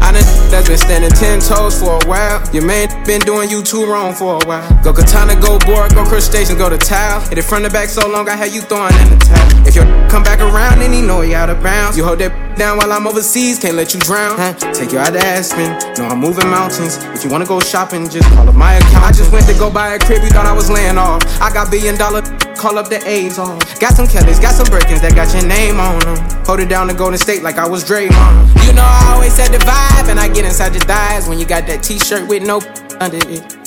I 0.02 0.12
done 0.12 0.28
that's 0.52 0.68
been 0.68 0.78
standing 0.78 1.12
ten 1.12 1.40
toes 1.40 1.80
for 1.80 1.96
a 1.96 2.08
while. 2.08 2.44
Your 2.54 2.66
man 2.66 2.90
been 3.06 3.22
doing 3.22 3.50
you 3.50 3.64
too 3.64 3.86
wrong 3.86 4.14
for 4.14 4.44
a 4.44 4.46
while. 4.46 4.68
Go 4.84 4.92
katana, 4.92 5.40
go 5.40 5.58
board, 5.60 5.96
go 5.96 6.04
crustacean, 6.04 6.58
go 6.58 6.70
to 6.70 6.78
towel. 6.78 7.22
Hit 7.30 7.38
it 7.38 7.44
from 7.44 7.64
the 7.64 7.70
back 7.70 7.88
so 7.88 8.10
long, 8.10 8.28
I 8.28 8.36
had 8.36 8.52
you 8.52 8.62
throwing 8.62 8.94
in 9.00 9.10
the 9.12 9.18
towel. 9.24 9.68
If 9.68 9.76
your 9.76 9.86
come 10.10 10.24
back 10.24 10.40
around, 10.42 10.80
then 10.80 10.92
he 10.92 11.02
know 11.02 11.22
he 11.22 11.34
out 11.34 11.50
of 11.50 11.64
bounds. 11.64 11.96
You 11.96 12.04
hold 12.04 12.20
that 12.20 12.34
down 12.56 12.78
while 12.78 12.92
I'm 12.92 13.08
overseas, 13.08 13.60
can't 13.60 13.76
let 13.76 13.94
you 13.94 14.00
drown. 14.00 14.38
Huh? 14.38 14.54
Take 14.74 14.92
you 14.92 15.00
out 15.00 15.14
to 15.14 15.20
Aspen, 15.20 15.72
know 15.98 16.10
I'm 16.10 16.20
moving 16.20 16.50
mountains. 16.50 16.98
If 17.16 17.24
you 17.24 17.30
wanna 17.30 17.46
go 17.46 17.60
shopping, 17.60 18.10
just 18.10 18.28
call 18.34 18.48
up 18.48 18.56
my 18.56 18.76
account. 18.76 19.06
I 19.06 19.12
just 19.12 19.32
went 19.32 19.48
to 19.48 19.54
go 19.54 19.70
buy 19.70 19.96
a 19.96 20.00
crib, 20.00 20.24
you 20.24 20.30
thought 20.30 20.46
I 20.46 20.54
was 20.54 20.70
laying 20.70 20.98
off. 20.98 21.24
I 21.42 21.52
got 21.54 21.72
billion 21.72 21.98
dollar, 21.98 22.22
call 22.56 22.78
up 22.78 22.90
the 22.90 23.02
A's 23.08 23.40
on. 23.40 23.60
Got 23.80 23.94
some 23.94 24.08
Kellys, 24.08 24.40
got 24.40 24.54
some 24.54 24.68
Birkins 24.68 25.02
that 25.02 25.16
got 25.16 25.34
your 25.34 25.48
name 25.48 25.80
on 25.80 26.00
them. 26.00 26.46
Hold 26.46 26.60
it 26.60 26.70
down 26.70 26.88
to 26.88 26.94
Golden 26.94 27.18
State 27.18 27.44
like 27.44 27.58
I 27.58 27.68
was 27.68 27.84
Draymond. 27.84 28.68
You 28.68 28.74
know 28.74 28.86
I 28.86 29.14
always 29.14 29.34
said 29.34 29.50
the 29.50 29.60
vibe, 29.60 30.10
and 30.10 30.20
I 30.20 30.28
get 30.28 30.46
inside 30.46 30.74
your 30.74 30.84
thighs 30.84 31.28
when 31.28 31.40
you 31.40 31.46
got 31.46 31.68
that 31.68 31.84
t-shirt 31.84 32.28
with 32.28 32.44
no 32.44 32.58
under 33.00 33.18
it. 33.30 33.62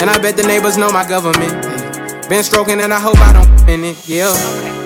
And 0.00 0.10
I 0.10 0.18
bet 0.18 0.36
the 0.36 0.44
neighbors 0.46 0.76
know 0.76 0.90
my 0.90 1.08
government. 1.08 1.52
Been 2.28 2.42
stroking 2.42 2.80
and 2.80 2.92
I 2.92 3.00
hope 3.00 3.18
I 3.18 3.32
don't 3.32 3.68
in 3.68 3.84
it, 3.84 4.08
yeah. 4.08 4.83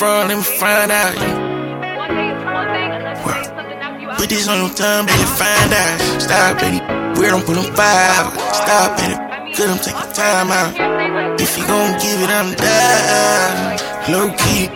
From 0.00 0.28
them 0.28 0.40
find 0.40 0.90
out. 0.90 1.14
Work. 3.26 4.16
Put 4.16 4.30
this 4.30 4.48
on 4.48 4.58
your 4.60 4.74
tongue, 4.74 5.04
baby, 5.04 5.24
find 5.36 5.74
out. 5.74 6.00
Stop 6.18 6.62
it. 6.62 7.18
Weird, 7.18 7.34
I'm 7.34 7.42
putting 7.42 7.70
out. 7.76 8.32
Stop 8.54 8.98
it. 9.00 9.56
Good, 9.58 9.68
I'm 9.68 9.76
taking 9.76 10.12
time 10.14 10.50
out. 10.50 11.38
If 11.38 11.58
you 11.58 11.66
gon' 11.66 11.92
give 12.00 12.18
it, 12.22 12.30
I'm 12.30 12.54
down. 12.54 13.76
Low 14.10 14.32
key. 14.38 14.68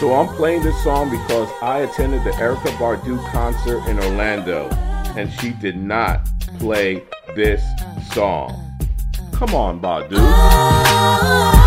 So 0.00 0.14
I'm 0.14 0.34
playing 0.34 0.64
this 0.64 0.82
song 0.82 1.10
because 1.10 1.48
I 1.62 1.82
attended 1.82 2.24
the 2.24 2.30
Erykah 2.30 2.76
Badu 2.76 3.24
concert 3.30 3.86
in 3.88 4.00
Orlando, 4.00 4.68
and 5.16 5.32
she 5.34 5.50
did 5.50 5.76
not 5.76 6.28
play 6.58 7.04
this 7.36 7.62
song. 8.12 8.71
Come 9.42 9.56
on, 9.56 9.80
Badu. 9.80 10.14
Oh, 10.18 11.61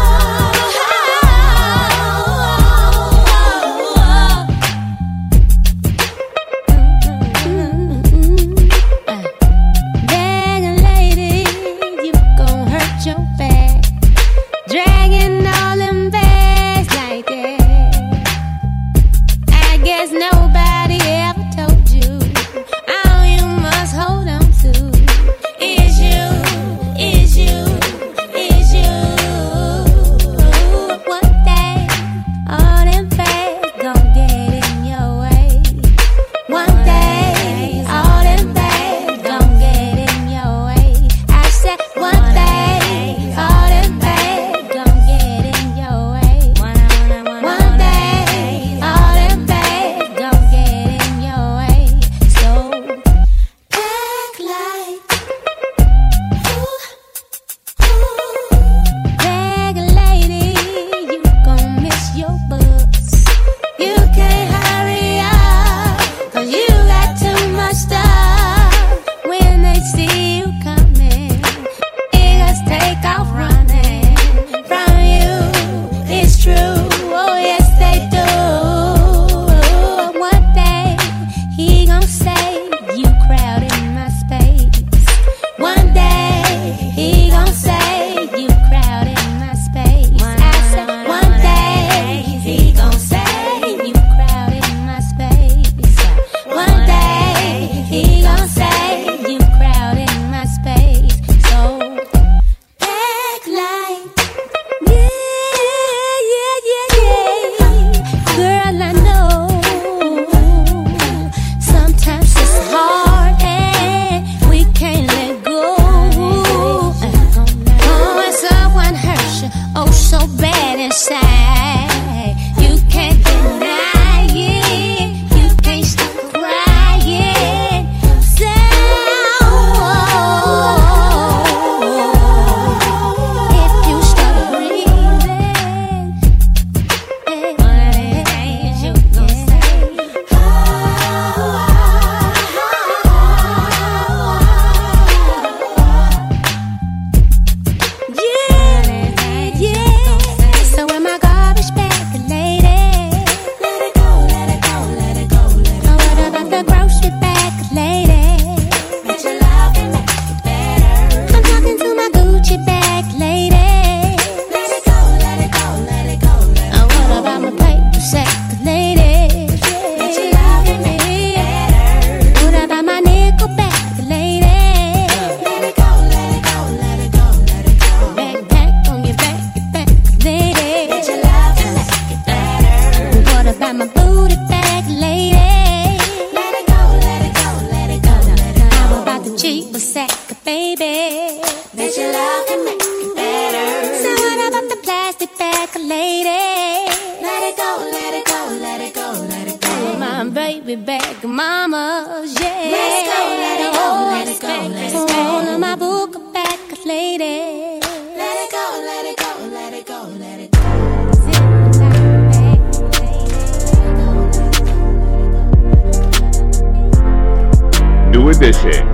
edition. 218.36 218.90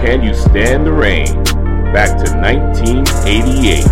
Can 0.00 0.22
you 0.22 0.34
stand 0.34 0.86
the 0.86 0.92
rain? 0.92 1.26
Back 1.92 2.16
to 2.24 2.30
1988. 2.36 3.84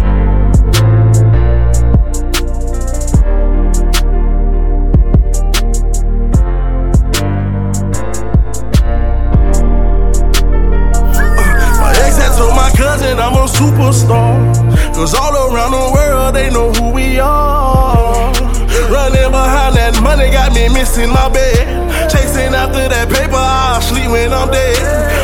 My 11.81 11.93
ex 11.93 12.17
had 12.17 12.37
told 12.37 12.55
my 12.55 12.71
cousin 12.77 13.19
I'm 13.19 13.35
a 13.35 13.47
superstar. 13.47 14.95
Cause 14.95 15.15
all 15.15 15.53
around 15.53 15.73
the 15.73 15.93
world 15.95 16.35
they 16.35 16.51
know 16.51 16.73
who 16.73 16.93
we 16.93 17.19
are. 17.19 18.33
Running 18.89 19.31
behind 19.31 19.77
that 19.77 20.01
money 20.03 20.31
got 20.31 20.55
me 20.55 20.69
missing 20.69 21.11
my 21.11 21.29
bed. 21.29 21.86
Chasing 22.37 22.53
after 22.53 22.85
that 22.85 23.09
paper, 23.09 23.41
I'll 23.41 23.81
sleep 23.81 24.13
when 24.13 24.29
I'm 24.29 24.53
dead. 24.53 24.77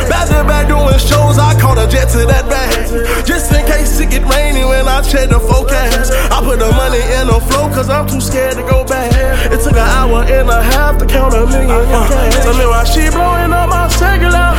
Back 0.09 0.33
to 0.33 0.41
back 0.49 0.65
doing 0.65 0.97
shows, 0.97 1.37
I 1.37 1.53
caught 1.61 1.77
a 1.77 1.85
jet 1.85 2.09
to 2.17 2.25
that 2.25 2.49
bag. 2.49 2.89
Just 3.21 3.53
in 3.53 3.61
case 3.69 4.01
it 4.01 4.09
get 4.09 4.25
rainy 4.25 4.65
when 4.65 4.89
I 4.89 5.05
check 5.05 5.29
the 5.29 5.37
forecast. 5.37 6.09
I 6.33 6.41
put 6.41 6.57
the 6.57 6.73
money 6.73 7.05
in 7.21 7.29
the 7.29 7.37
flow 7.45 7.69
cause 7.69 7.89
I'm 7.89 8.09
too 8.09 8.17
scared 8.17 8.57
to 8.57 8.65
go 8.65 8.81
back. 8.81 9.13
It 9.53 9.61
took 9.61 9.77
an 9.77 9.85
hour 9.85 10.25
and 10.25 10.49
a 10.49 10.61
half 10.73 10.97
to 10.97 11.05
count 11.05 11.37
a 11.37 11.45
million 11.45 11.85
cash. 12.09 12.33
Tell 12.41 12.57
me 12.57 12.65
why 12.65 12.83
she 12.89 13.05
blowing 13.13 13.53
up 13.53 13.69
my 13.69 13.85
cellular. 13.93 14.57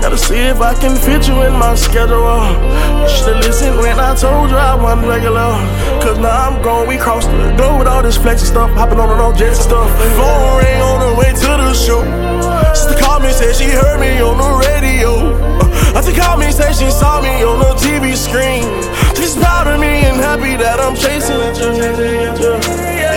Gotta 0.00 0.16
see 0.16 0.40
if 0.40 0.64
I 0.64 0.72
can 0.80 0.96
fit 0.96 1.28
you 1.28 1.36
in 1.44 1.52
my 1.52 1.76
schedule. 1.76 2.48
You 3.04 3.08
should've 3.12 3.44
listened 3.44 3.76
when 3.76 4.00
I 4.00 4.16
told 4.16 4.48
you 4.48 4.56
I 4.56 4.72
wasn't 4.72 5.04
regular. 5.04 5.52
Cause 6.04 6.18
now 6.18 6.50
I'm 6.50 6.60
gone, 6.60 6.86
we 6.86 6.98
crossed 6.98 7.30
the 7.30 7.54
globe 7.56 7.78
with 7.78 7.88
all 7.88 8.02
this 8.02 8.18
flexing 8.18 8.48
stuff. 8.48 8.70
Hopping 8.76 9.00
on 9.00 9.08
the 9.08 9.38
jets 9.38 9.56
and 9.56 9.72
stuff. 9.72 9.88
Phone 10.20 10.60
ring 10.60 10.80
on 10.84 11.00
the 11.00 11.16
way 11.16 11.32
to 11.32 11.50
the 11.64 11.72
show. 11.72 12.04
Sister 12.76 13.00
called 13.00 13.22
me, 13.22 13.32
said 13.32 13.56
she 13.56 13.72
heard 13.72 13.98
me 13.98 14.20
on 14.20 14.36
the 14.36 14.52
radio. 14.68 15.32
Uh, 15.32 15.96
Auntie 15.96 16.12
called 16.12 16.40
me, 16.40 16.52
said 16.52 16.76
she 16.76 16.90
saw 16.90 17.22
me 17.22 17.32
on 17.40 17.56
the 17.56 17.72
TV 17.80 18.12
screen. 18.20 18.68
She's 19.16 19.34
proud 19.34 19.66
of 19.66 19.80
me 19.80 20.04
and 20.04 20.20
happy 20.20 20.60
that 20.60 20.76
I'm 20.78 20.94
chasing 20.94 21.40
at. 21.40 21.56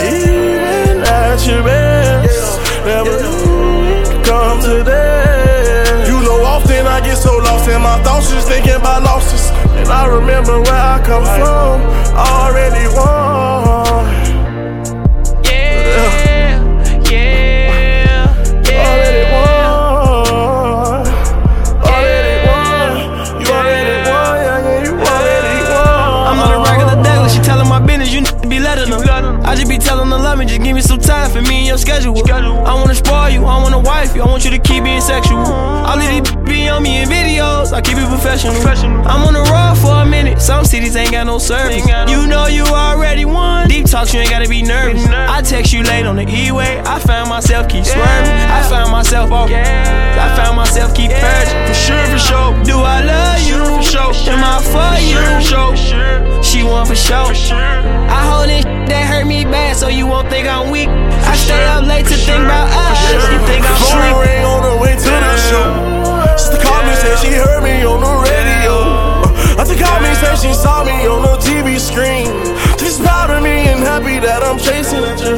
Even 0.07 1.03
at 1.03 1.43
your 1.43 1.63
best, 1.67 2.55
never 2.87 3.19
come 4.23 4.63
to 4.63 4.79
that. 4.87 6.07
You 6.07 6.23
know, 6.23 6.39
often 6.47 6.87
I 6.87 7.01
get 7.01 7.17
so 7.17 7.35
lost 7.35 7.67
in 7.67 7.81
my 7.81 8.01
thoughts, 8.01 8.31
just 8.31 8.47
thinking 8.47 8.79
about 8.79 9.03
losses. 9.03 9.46
I 9.89 10.07
remember 10.07 10.61
where 10.61 10.73
I 10.73 11.01
come 11.03 11.23
from, 11.23 11.81
already 12.15 12.87
won. 12.95 14.05
Yeah, 15.43 16.59
yeah, 17.09 18.27
Already 18.67 19.23
won. 19.31 21.07
Already 21.83 22.35
won. 22.47 23.41
You 23.41 23.47
already 23.47 23.95
won, 24.09 24.35
yeah, 24.43 24.59
yeah, 24.59 24.83
you 24.85 24.93
already 24.99 25.59
won. 25.71 26.27
I'm 26.27 26.39
on 26.39 26.51
a 26.51 26.59
regular 26.69 26.97
daily, 27.03 27.29
she 27.29 27.39
telling 27.39 27.69
my 27.69 27.79
business, 27.79 28.11
you 28.13 28.21
need 28.21 28.41
to 28.41 28.47
be 28.47 28.59
letting 28.59 28.91
her. 28.91 29.07
I 29.47 29.55
just 29.55 29.69
be 29.69 29.77
telling 29.77 30.09
her 30.09 30.17
love 30.17 30.37
me, 30.37 30.45
just 30.45 30.61
give 30.61 30.75
me 30.75 30.81
some 30.81 30.99
time 30.99 31.31
for 31.31 31.41
me 31.41 31.59
and 31.59 31.67
your 31.67 31.77
schedule. 31.77 32.17
I 32.17 32.73
wanna 32.73 32.95
spoil 32.95 33.29
you, 33.29 33.45
I 33.45 33.61
wanna 33.63 33.79
wife 33.79 34.13
you, 34.15 34.21
I 34.21 34.25
want 34.25 34.43
you 34.43 34.51
to 34.51 34.59
keep 34.59 34.83
being 34.83 34.99
sexual. 35.01 35.39
Uh-huh. 35.39 35.87
All 35.87 35.97
of 35.97 36.07
these 36.09 36.21
be 36.21 36.27
on 36.27 36.35
me 36.35 36.36
in 36.36 36.36
I 37.73 37.81
keep 37.81 37.97
it 37.97 38.07
professional. 38.07 38.55
I'm 39.07 39.23
on 39.27 39.33
the 39.33 39.43
road 39.43 39.77
for 39.81 40.01
a 40.01 40.05
minute, 40.05 40.41
some 40.41 40.63
cities 40.63 40.95
ain't 40.95 41.11
got 41.11 41.25
no 41.25 41.37
service. 41.37 41.85
You 42.09 42.25
know 42.27 42.47
you 42.47 42.63
already 42.63 43.25
won. 43.25 43.67
Deep 43.67 43.85
talks, 43.85 44.13
you 44.13 44.19
ain't 44.19 44.29
gotta 44.29 44.47
be 44.47 44.61
nervous. 44.61 45.05
I 45.07 45.41
text 45.41 45.73
you 45.73 45.83
late 45.83 46.05
on 46.05 46.15
the 46.15 46.27
E-way, 46.27 46.79
I 46.85 46.99
found 46.99 47.29
myself 47.29 47.67
keep 47.67 47.85
swerving. 47.85 48.31
I 48.57 48.63
found 48.69 48.91
myself 48.91 49.31
off. 49.31 49.49
I 49.51 50.35
found 50.35 50.55
myself 50.55 50.95
keep 50.95 51.11
purging. 51.11 51.67
For 51.67 51.73
sure, 51.73 52.05
for 52.07 52.19
sure. 52.19 52.63
Do 52.63 52.79
I 52.79 53.03
love 53.03 53.41
you? 53.47 53.63
For 53.83 54.13
sure. 54.13 54.33
Am 54.33 54.43
I 54.43 54.61
for 54.63 54.95
you? 55.03 55.19
For 55.41 55.75
sure. 55.75 56.43
She 56.43 56.63
want 56.63 56.87
for 56.87 56.95
sure. 56.95 57.33
I 57.53 58.21
hold 58.31 58.49
in 58.49 58.63
that 58.87 59.05
hurt 59.07 59.27
me 59.27 59.43
bad, 59.43 59.75
so 59.75 59.89
you 59.89 60.07
won't 60.07 60.29
think 60.29 60.47
I'm 60.47 60.71
weak. 60.71 60.87
I 60.87 61.35
stay 61.35 61.65
up 61.65 61.85
late 61.85 62.05
to 62.07 62.15
think 62.15 62.43
about 62.45 62.69
us. 62.71 63.31
You 63.31 63.39
think 63.45 63.65
I'm 63.65 63.77
sleep? 63.77 64.15
ring 64.23 64.45
on 64.45 64.63
the 64.63 64.81
way 64.81 64.95
to 64.95 65.09
the 65.09 65.37
show. 65.49 65.96
Called 66.67 66.85
me, 66.85 66.93
said 66.99 67.15
she 67.23 67.31
heard 67.31 67.63
me 67.63 67.83
on 67.87 67.99
the 68.03 68.13
radio. 68.27 68.75
Uh, 69.23 69.59
Auntie 69.59 69.79
called 69.79 70.03
me, 70.03 70.11
said 70.19 70.35
she 70.35 70.53
saw 70.53 70.83
me 70.83 71.07
on 71.07 71.21
the 71.23 71.35
TV 71.39 71.79
screen. 71.79 72.27
She's 72.77 72.99
proud 72.99 73.29
of 73.31 73.41
me 73.41 73.71
and 73.71 73.79
happy 73.79 74.19
that 74.19 74.43
I'm 74.43 74.59
chasing 74.59 75.03
at 75.03 75.19
you. 75.23 75.35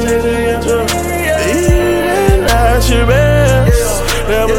Even 1.54 2.44
at 2.50 2.82
your 2.90 3.06
best, 3.06 4.02
never 4.28 4.58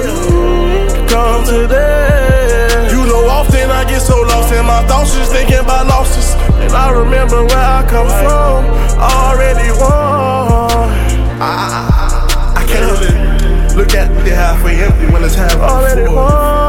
come 1.11 1.43
to 1.51 1.67
that. 1.67 2.91
You 2.91 3.03
know, 3.05 3.28
often 3.28 3.69
I 3.69 3.84
get 3.84 4.01
so 4.01 4.22
lost 4.22 4.53
in 4.53 4.65
my 4.65 4.82
thoughts, 4.88 5.13
just 5.13 5.32
thinking 5.32 5.59
about 5.59 5.88
losses. 5.88 6.34
And 6.63 6.72
I 6.72 6.89
remember 6.91 7.43
where 7.45 7.67
I 7.80 7.84
come 7.89 8.07
from, 8.24 8.63
already 8.95 9.69
won. 9.76 10.88
I, 11.41 11.51
I, 11.51 12.61
I 12.61 12.65
can't 12.65 13.76
look 13.76 13.93
at 13.93 14.07
the 14.24 14.32
halfway 14.32 14.76
empty 14.84 15.11
when 15.11 15.24
it's 15.24 15.36
half 15.36 15.57
already 15.57 16.07
won. 16.07 16.61